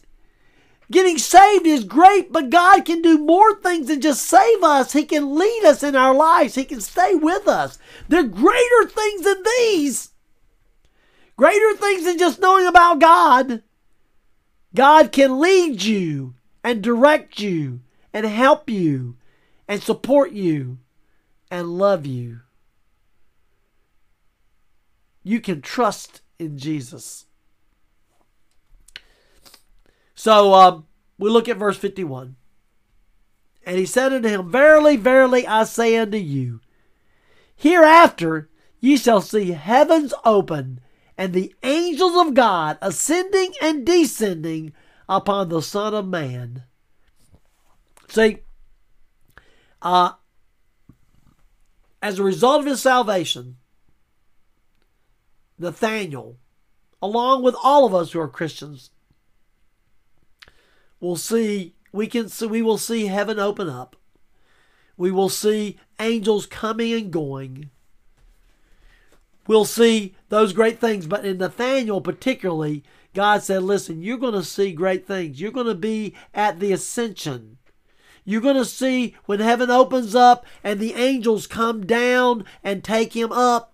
Getting 0.91 1.19
saved 1.19 1.67
is 1.67 1.85
great, 1.85 2.33
but 2.33 2.51
God 2.51 2.85
can 2.85 3.03
do 3.03 3.19
more 3.19 3.55
things 3.57 3.89
than 3.89 4.01
just 4.01 4.25
save 4.25 4.63
us. 4.63 4.93
He 4.93 5.05
can 5.05 5.39
lead 5.39 5.65
us 5.65 5.83
in 5.83 5.95
our 5.95 6.15
lives. 6.15 6.55
He 6.55 6.65
can 6.65 6.81
stay 6.81 7.15
with 7.15 7.47
us. 7.47 7.79
There 8.09 8.21
are 8.21 8.25
greater 8.25 8.89
things 8.89 9.23
than 9.23 9.43
these. 9.59 10.11
Greater 11.37 11.77
things 11.77 12.05
than 12.05 12.19
just 12.19 12.41
knowing 12.41 12.67
about 12.67 13.01
God. 13.01 13.63
God 14.75 15.13
can 15.13 15.39
lead 15.41 15.83
you 15.83 16.35
and 16.65 16.83
direct 16.83 17.39
you 17.39 17.81
and 18.13 18.25
help 18.27 18.71
you 18.71 19.17
and 19.69 19.83
support 19.83 20.33
you 20.33 20.79
and 21.51 21.79
love 21.79 22.07
you, 22.07 22.41
you 25.23 25.41
can 25.41 25.61
trust 25.61 26.23
in 26.39 26.59
Jesus. 26.59 27.27
So 30.19 30.53
um, 30.53 30.87
we 31.17 31.31
look 31.31 31.49
at 31.49 31.59
verse 31.59 31.77
51. 31.77 32.35
And 33.65 33.79
he 33.79 33.87
said 33.87 34.13
unto 34.13 34.29
him, 34.29 34.51
Verily, 34.51 34.97
verily, 34.97 35.47
I 35.47 35.63
say 35.63 35.97
unto 35.97 36.17
you, 36.17 36.61
hereafter 37.55 38.49
ye 38.81 38.97
shall 38.97 39.21
see 39.21 39.53
heavens 39.53 40.13
open, 40.25 40.81
and 41.17 41.33
the 41.33 41.55
angels 41.63 42.27
of 42.27 42.35
God 42.35 42.79
ascending 42.83 43.53
and 43.63 43.87
descending 43.87 44.73
upon 45.09 45.51
the 45.51 45.63
Son 45.63 45.95
of 45.95 46.09
Man. 46.09 46.65
See, 48.09 48.39
uh, 49.81 50.15
as 52.03 52.19
a 52.19 52.25
result 52.25 52.63
of 52.63 52.67
his 52.67 52.83
salvation, 52.83 53.59
Nathaniel, 55.61 56.39
along 57.01 57.45
with 57.45 57.55
all 57.63 57.87
of 57.87 57.95
us 57.95 58.11
who 58.11 58.19
are 58.19 58.27
Christians, 58.27 58.91
will 61.01 61.17
see 61.17 61.75
we 61.93 62.07
can 62.07 62.29
see 62.29 62.47
we 62.47 62.63
will 62.63 62.79
see 62.79 63.07
heaven 63.07 63.39
open 63.39 63.69
up. 63.69 63.97
We 64.97 65.11
will 65.11 65.29
see 65.29 65.79
angels 66.01 66.47
coming 66.47 66.93
and 66.93 67.13
going. 67.13 67.71
We'll 69.47 69.65
see 69.65 70.15
those 70.29 70.53
great 70.53 70.79
things, 70.79 71.07
but 71.07 71.25
in 71.25 71.39
Nathaniel 71.39 72.01
particularly, 72.01 72.85
God 73.15 73.43
said, 73.43 73.63
"Listen, 73.63 74.03
you're 74.03 74.19
going 74.19 74.35
to 74.35 74.45
see 74.45 74.73
great 74.73 75.07
things. 75.07 75.41
You're 75.41 75.53
going 75.53 75.67
to 75.67 75.75
be 75.75 76.15
at 76.35 76.61
the 76.61 76.73
ascension." 76.73 77.59
You're 78.29 78.43
going 78.43 78.57
to 78.57 78.67
see 78.67 79.17
when 79.25 79.41
heaven 79.41 79.71
opens 79.71 80.15
up 80.15 80.45
and 80.63 80.79
the 80.79 80.93
angels 80.93 81.47
come 81.47 81.87
down 81.87 82.45
and 82.63 82.85
take 82.85 83.17
him 83.17 83.33
up. 83.33 83.73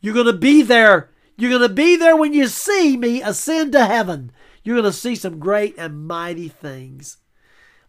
You're 0.00 0.14
going 0.14 0.26
to 0.26 0.32
be 0.32 0.62
there. 0.62 1.10
You're 1.36 1.50
going 1.50 1.68
to 1.68 1.74
be 1.74 1.96
there 1.96 2.16
when 2.16 2.32
you 2.32 2.46
see 2.46 2.96
me 2.96 3.20
ascend 3.20 3.72
to 3.72 3.86
heaven. 3.86 4.30
You're 4.64 4.76
going 4.76 4.90
to 4.90 4.92
see 4.92 5.14
some 5.14 5.38
great 5.38 5.74
and 5.78 6.06
mighty 6.06 6.48
things. 6.48 7.18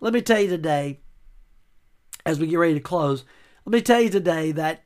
Let 0.01 0.13
me 0.13 0.21
tell 0.21 0.41
you 0.41 0.49
today, 0.49 0.99
as 2.25 2.37
we 2.37 2.47
get 2.47 2.59
ready 2.59 2.73
to 2.73 2.81
close, 2.81 3.23
let 3.65 3.73
me 3.73 3.81
tell 3.81 4.01
you 4.01 4.09
today 4.09 4.51
that 4.51 4.83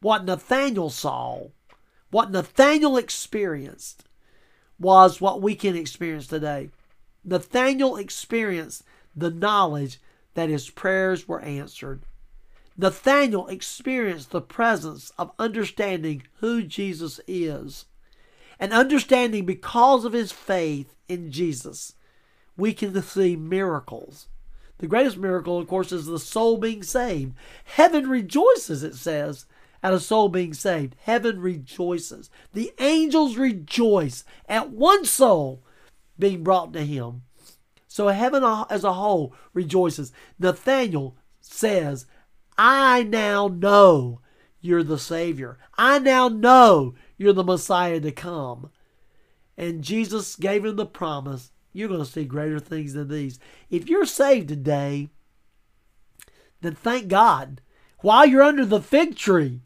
what 0.00 0.24
Nathaniel 0.24 0.88
saw, 0.88 1.48
what 2.10 2.30
Nathaniel 2.30 2.96
experienced, 2.96 4.04
was 4.78 5.20
what 5.20 5.42
we 5.42 5.54
can 5.54 5.76
experience 5.76 6.26
today. 6.26 6.70
Nathaniel 7.24 7.96
experienced 7.96 8.82
the 9.14 9.30
knowledge 9.30 10.00
that 10.34 10.48
his 10.48 10.70
prayers 10.70 11.28
were 11.28 11.40
answered. 11.40 12.02
Nathaniel 12.78 13.48
experienced 13.48 14.30
the 14.30 14.40
presence 14.40 15.12
of 15.18 15.32
understanding 15.38 16.22
who 16.40 16.62
Jesus 16.62 17.20
is. 17.26 17.86
And 18.58 18.72
understanding 18.72 19.44
because 19.44 20.04
of 20.04 20.12
his 20.12 20.32
faith 20.32 20.96
in 21.08 21.30
Jesus, 21.30 21.94
we 22.56 22.72
can 22.72 23.00
see 23.02 23.36
miracles. 23.36 24.28
The 24.78 24.86
greatest 24.86 25.16
miracle, 25.16 25.58
of 25.58 25.68
course, 25.68 25.92
is 25.92 26.06
the 26.06 26.18
soul 26.18 26.58
being 26.58 26.82
saved. 26.82 27.34
Heaven 27.64 28.08
rejoices, 28.08 28.82
it 28.82 28.94
says, 28.94 29.46
at 29.82 29.92
a 29.92 30.00
soul 30.00 30.28
being 30.28 30.52
saved. 30.52 30.96
Heaven 31.02 31.40
rejoices. 31.40 32.30
The 32.52 32.72
angels 32.78 33.36
rejoice 33.36 34.24
at 34.48 34.70
one 34.70 35.04
soul 35.04 35.62
being 36.18 36.42
brought 36.42 36.72
to 36.72 36.84
him. 36.84 37.22
So 37.88 38.08
heaven 38.08 38.44
as 38.68 38.84
a 38.84 38.92
whole 38.92 39.34
rejoices. 39.54 40.12
Nathaniel 40.38 41.16
says, 41.40 42.06
I 42.58 43.02
now 43.02 43.48
know 43.48 44.20
you're 44.60 44.82
the 44.82 44.98
Savior. 44.98 45.58
I 45.78 45.98
now 45.98 46.28
know 46.28 46.94
you're 47.16 47.32
the 47.32 47.44
Messiah 47.44 48.00
to 48.00 48.12
come. 48.12 48.70
And 49.56 49.82
Jesus 49.82 50.36
gave 50.36 50.64
him 50.64 50.76
the 50.76 50.86
promise 50.86 51.50
you're 51.72 51.88
going 51.88 52.00
to 52.00 52.06
see 52.06 52.24
greater 52.24 52.58
things 52.58 52.94
than 52.94 53.08
these. 53.08 53.38
If 53.70 53.88
you're 53.88 54.06
saved 54.06 54.48
today, 54.48 55.10
then 56.62 56.74
thank 56.74 57.08
God. 57.08 57.60
While 58.00 58.26
you're 58.26 58.42
under 58.42 58.64
the 58.64 58.80
fig 58.80 59.16
tree, 59.16 59.60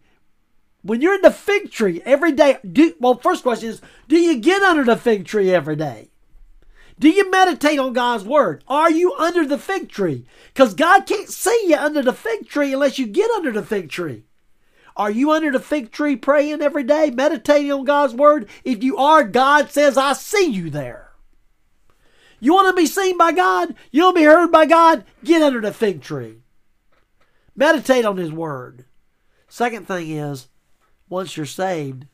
when 0.82 1.00
you're 1.00 1.14
in 1.14 1.22
the 1.22 1.30
fig 1.30 1.70
tree 1.70 2.02
every 2.04 2.32
day, 2.32 2.58
do, 2.70 2.94
well, 3.00 3.16
first 3.16 3.42
question 3.42 3.68
is 3.68 3.80
do 4.08 4.18
you 4.18 4.38
get 4.38 4.62
under 4.62 4.84
the 4.84 4.96
fig 4.96 5.24
tree 5.24 5.52
every 5.52 5.76
day? 5.76 6.10
Do 6.98 7.08
you 7.08 7.30
meditate 7.30 7.78
on 7.78 7.94
God's 7.94 8.24
word? 8.24 8.62
Are 8.68 8.90
you 8.90 9.14
under 9.14 9.46
the 9.46 9.58
fig 9.58 9.88
tree? 9.88 10.26
Because 10.52 10.74
God 10.74 11.06
can't 11.06 11.28
see 11.28 11.64
you 11.66 11.76
under 11.76 12.02
the 12.02 12.12
fig 12.12 12.48
tree 12.48 12.74
unless 12.74 12.98
you 12.98 13.06
get 13.06 13.30
under 13.30 13.52
the 13.52 13.62
fig 13.62 13.88
tree. 13.88 14.24
Are 14.96 15.10
you 15.10 15.30
under 15.30 15.50
the 15.50 15.60
fig 15.60 15.92
tree 15.92 16.16
praying 16.16 16.62
every 16.62 16.84
day, 16.84 17.10
meditating 17.10 17.72
on 17.72 17.84
God's 17.84 18.14
word? 18.14 18.48
If 18.64 18.82
you 18.82 18.96
are, 18.96 19.24
God 19.24 19.70
says, 19.70 19.96
I 19.96 20.12
see 20.14 20.46
you 20.46 20.70
there. 20.70 21.10
You 22.40 22.54
want 22.54 22.68
to 22.68 22.80
be 22.80 22.86
seen 22.86 23.18
by 23.18 23.32
God? 23.32 23.74
You 23.90 24.04
want 24.04 24.16
to 24.16 24.20
be 24.20 24.26
heard 24.26 24.50
by 24.50 24.66
God? 24.66 25.04
Get 25.24 25.42
under 25.42 25.60
the 25.60 25.72
fig 25.72 26.00
tree. 26.00 26.38
Meditate 27.54 28.04
on 28.04 28.16
His 28.16 28.32
word. 28.32 28.86
Second 29.48 29.86
thing 29.86 30.10
is, 30.10 30.48
once 31.08 31.36
you're 31.36 31.46
saved, 31.46 32.06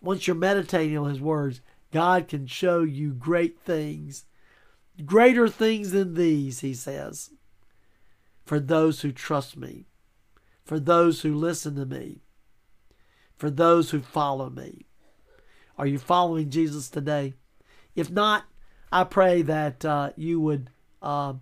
once 0.00 0.26
you're 0.26 0.36
meditating 0.36 0.96
on 0.96 1.08
His 1.08 1.20
words, 1.20 1.60
God 1.92 2.28
can 2.28 2.46
show 2.46 2.82
you 2.82 3.12
great 3.12 3.58
things, 3.60 4.24
greater 5.04 5.48
things 5.48 5.90
than 5.90 6.14
these, 6.14 6.60
he 6.60 6.74
says, 6.74 7.30
for 8.44 8.60
those 8.60 9.00
who 9.00 9.12
trust 9.12 9.56
me, 9.56 9.86
for 10.70 10.78
those 10.78 11.22
who 11.22 11.34
listen 11.34 11.74
to 11.74 11.84
me, 11.84 12.20
for 13.36 13.50
those 13.50 13.90
who 13.90 13.98
follow 13.98 14.48
me. 14.48 14.86
Are 15.76 15.84
you 15.84 15.98
following 15.98 16.48
Jesus 16.48 16.88
today? 16.88 17.34
If 17.96 18.08
not, 18.08 18.44
I 18.92 19.02
pray 19.02 19.42
that 19.42 19.84
uh, 19.84 20.10
you 20.14 20.40
would 20.40 20.70
uh, 21.02 21.32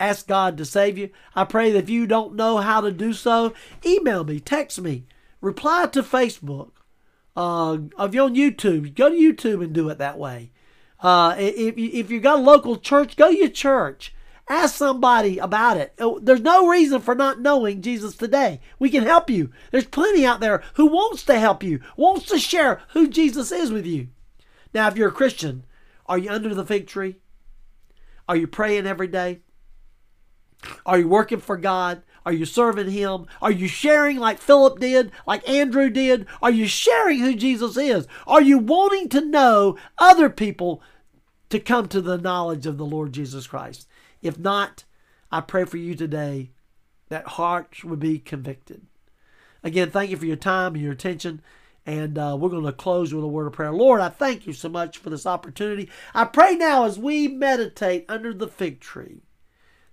ask 0.00 0.26
God 0.26 0.56
to 0.56 0.64
save 0.64 0.98
you. 0.98 1.10
I 1.36 1.44
pray 1.44 1.70
that 1.70 1.84
if 1.84 1.88
you 1.88 2.08
don't 2.08 2.34
know 2.34 2.56
how 2.56 2.80
to 2.80 2.90
do 2.90 3.12
so, 3.12 3.54
email 3.86 4.24
me, 4.24 4.40
text 4.40 4.80
me, 4.80 5.06
reply 5.40 5.86
to 5.86 6.02
Facebook 6.02 6.72
uh, 7.36 7.78
if 7.96 8.12
you're 8.12 8.24
on 8.24 8.34
YouTube, 8.34 8.96
go 8.96 9.08
to 9.08 9.14
YouTube 9.14 9.62
and 9.62 9.72
do 9.72 9.88
it 9.88 9.98
that 9.98 10.18
way. 10.18 10.50
Uh, 10.98 11.36
if, 11.38 11.78
you, 11.78 11.90
if 11.92 12.10
you 12.10 12.18
got 12.18 12.40
a 12.40 12.42
local 12.42 12.74
church, 12.74 13.14
go 13.14 13.30
to 13.30 13.36
your 13.36 13.48
church. 13.48 14.12
Ask 14.48 14.74
somebody 14.74 15.38
about 15.38 15.76
it. 15.76 15.94
Oh, 15.98 16.18
there's 16.18 16.40
no 16.40 16.68
reason 16.68 17.00
for 17.00 17.14
not 17.14 17.40
knowing 17.40 17.80
Jesus 17.80 18.16
today. 18.16 18.60
We 18.78 18.90
can 18.90 19.04
help 19.04 19.30
you. 19.30 19.50
There's 19.70 19.86
plenty 19.86 20.26
out 20.26 20.40
there 20.40 20.62
who 20.74 20.86
wants 20.86 21.24
to 21.24 21.38
help 21.38 21.62
you, 21.62 21.80
wants 21.96 22.26
to 22.26 22.38
share 22.38 22.80
who 22.90 23.08
Jesus 23.08 23.52
is 23.52 23.70
with 23.70 23.86
you. 23.86 24.08
Now, 24.74 24.88
if 24.88 24.96
you're 24.96 25.08
a 25.08 25.12
Christian, 25.12 25.64
are 26.06 26.18
you 26.18 26.30
under 26.30 26.54
the 26.54 26.66
fig 26.66 26.86
tree? 26.86 27.16
Are 28.28 28.36
you 28.36 28.46
praying 28.46 28.86
every 28.86 29.08
day? 29.08 29.40
Are 30.84 30.98
you 30.98 31.08
working 31.08 31.40
for 31.40 31.56
God? 31.56 32.02
Are 32.24 32.32
you 32.32 32.44
serving 32.44 32.90
Him? 32.90 33.26
Are 33.40 33.50
you 33.50 33.68
sharing 33.68 34.18
like 34.18 34.38
Philip 34.38 34.78
did, 34.78 35.10
like 35.26 35.48
Andrew 35.48 35.90
did? 35.90 36.26
Are 36.40 36.50
you 36.50 36.66
sharing 36.66 37.18
who 37.18 37.34
Jesus 37.34 37.76
is? 37.76 38.06
Are 38.26 38.42
you 38.42 38.58
wanting 38.58 39.08
to 39.10 39.20
know 39.20 39.76
other 39.98 40.30
people 40.30 40.82
to 41.50 41.58
come 41.58 41.88
to 41.88 42.00
the 42.00 42.18
knowledge 42.18 42.66
of 42.66 42.78
the 42.78 42.86
Lord 42.86 43.12
Jesus 43.12 43.46
Christ? 43.46 43.88
If 44.22 44.38
not, 44.38 44.84
I 45.30 45.40
pray 45.40 45.64
for 45.64 45.76
you 45.76 45.94
today 45.94 46.50
that 47.08 47.26
hearts 47.26 47.84
would 47.84 48.00
be 48.00 48.18
convicted. 48.18 48.86
Again, 49.62 49.90
thank 49.90 50.10
you 50.10 50.16
for 50.16 50.26
your 50.26 50.36
time 50.36 50.74
and 50.74 50.82
your 50.82 50.92
attention. 50.92 51.42
And 51.84 52.16
uh, 52.16 52.36
we're 52.38 52.48
going 52.48 52.64
to 52.64 52.72
close 52.72 53.12
with 53.12 53.24
a 53.24 53.28
word 53.28 53.48
of 53.48 53.52
prayer. 53.54 53.72
Lord, 53.72 54.00
I 54.00 54.08
thank 54.08 54.46
you 54.46 54.52
so 54.52 54.68
much 54.68 54.98
for 54.98 55.10
this 55.10 55.26
opportunity. 55.26 55.90
I 56.14 56.24
pray 56.24 56.54
now 56.54 56.84
as 56.84 56.98
we 56.98 57.26
meditate 57.26 58.04
under 58.08 58.32
the 58.32 58.46
fig 58.46 58.80
tree 58.80 59.22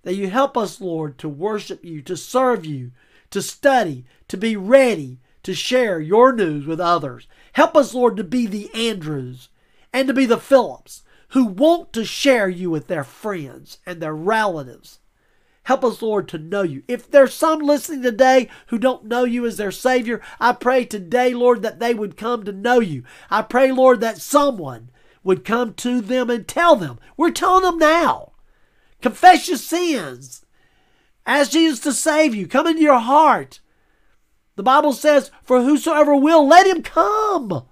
that 0.02 0.14
you 0.14 0.30
help 0.30 0.56
us, 0.56 0.80
Lord, 0.80 1.18
to 1.18 1.28
worship 1.28 1.84
you, 1.84 2.00
to 2.02 2.16
serve 2.16 2.64
you, 2.64 2.92
to 3.30 3.42
study, 3.42 4.04
to 4.28 4.36
be 4.36 4.56
ready 4.56 5.18
to 5.42 5.54
share 5.54 6.00
your 6.00 6.32
news 6.32 6.66
with 6.66 6.80
others. 6.80 7.26
Help 7.52 7.76
us, 7.76 7.94
Lord, 7.94 8.16
to 8.16 8.24
be 8.24 8.46
the 8.46 8.72
Andrews 8.74 9.48
and 9.92 10.06
to 10.08 10.14
be 10.14 10.26
the 10.26 10.38
Philips 10.38 11.02
who 11.30 11.44
want 11.44 11.92
to 11.94 12.04
share 12.04 12.48
you 12.48 12.70
with 12.70 12.86
their 12.86 13.04
friends 13.04 13.78
and 13.86 14.00
their 14.00 14.14
relatives. 14.14 15.00
Help 15.64 15.84
us, 15.84 16.02
Lord, 16.02 16.28
to 16.28 16.38
know 16.38 16.62
you. 16.62 16.82
If 16.88 17.10
there's 17.10 17.34
some 17.34 17.60
listening 17.60 18.02
today 18.02 18.48
who 18.68 18.78
don't 18.78 19.04
know 19.04 19.24
you 19.24 19.46
as 19.46 19.56
their 19.56 19.70
Savior, 19.70 20.20
I 20.40 20.52
pray 20.52 20.84
today, 20.84 21.34
Lord, 21.34 21.62
that 21.62 21.80
they 21.80 21.94
would 21.94 22.16
come 22.16 22.44
to 22.44 22.52
know 22.52 22.80
you. 22.80 23.04
I 23.30 23.42
pray, 23.42 23.70
Lord, 23.70 24.00
that 24.00 24.18
someone 24.18 24.90
would 25.22 25.44
come 25.44 25.74
to 25.74 26.00
them 26.00 26.30
and 26.30 26.48
tell 26.48 26.76
them. 26.76 26.98
We're 27.16 27.30
telling 27.30 27.64
them 27.64 27.78
now 27.78 28.30
Confess 29.02 29.48
your 29.48 29.56
sins. 29.56 30.44
Ask 31.26 31.52
Jesus 31.52 31.80
to 31.80 31.92
save 31.92 32.34
you. 32.34 32.46
Come 32.46 32.66
into 32.66 32.82
your 32.82 32.98
heart. 32.98 33.60
The 34.56 34.62
Bible 34.62 34.92
says, 34.92 35.30
For 35.42 35.62
whosoever 35.62 36.14
will, 36.14 36.46
let 36.46 36.66
him 36.66 36.82
come. 36.82 37.66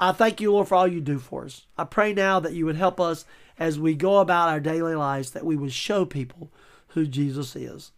I 0.00 0.12
thank 0.12 0.40
you, 0.40 0.52
Lord, 0.52 0.68
for 0.68 0.76
all 0.76 0.86
you 0.86 1.00
do 1.00 1.18
for 1.18 1.44
us. 1.44 1.66
I 1.76 1.84
pray 1.84 2.12
now 2.12 2.38
that 2.40 2.52
you 2.52 2.66
would 2.66 2.76
help 2.76 3.00
us 3.00 3.24
as 3.58 3.80
we 3.80 3.94
go 3.94 4.18
about 4.18 4.48
our 4.48 4.60
daily 4.60 4.94
lives 4.94 5.32
that 5.32 5.44
we 5.44 5.56
would 5.56 5.72
show 5.72 6.04
people 6.04 6.52
who 6.88 7.06
Jesus 7.06 7.56
is. 7.56 7.92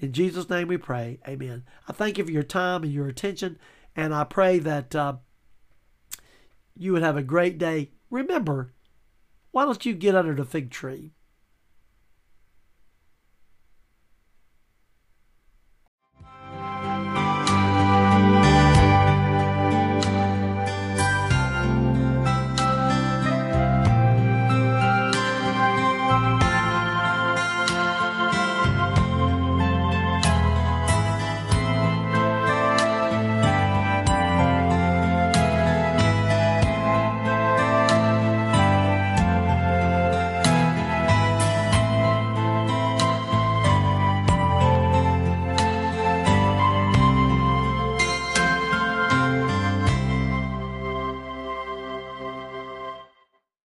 In 0.00 0.12
Jesus' 0.12 0.50
name 0.50 0.68
we 0.68 0.76
pray. 0.76 1.20
Amen. 1.28 1.64
I 1.86 1.92
thank 1.92 2.18
you 2.18 2.24
for 2.24 2.30
your 2.30 2.42
time 2.42 2.82
and 2.82 2.92
your 2.92 3.06
attention, 3.06 3.58
and 3.94 4.14
I 4.14 4.24
pray 4.24 4.58
that 4.58 4.96
uh, 4.96 5.16
you 6.76 6.92
would 6.92 7.02
have 7.02 7.16
a 7.16 7.22
great 7.22 7.58
day. 7.58 7.90
Remember, 8.10 8.72
why 9.52 9.64
don't 9.64 9.84
you 9.84 9.94
get 9.94 10.16
under 10.16 10.34
the 10.34 10.44
fig 10.44 10.70
tree? 10.70 11.12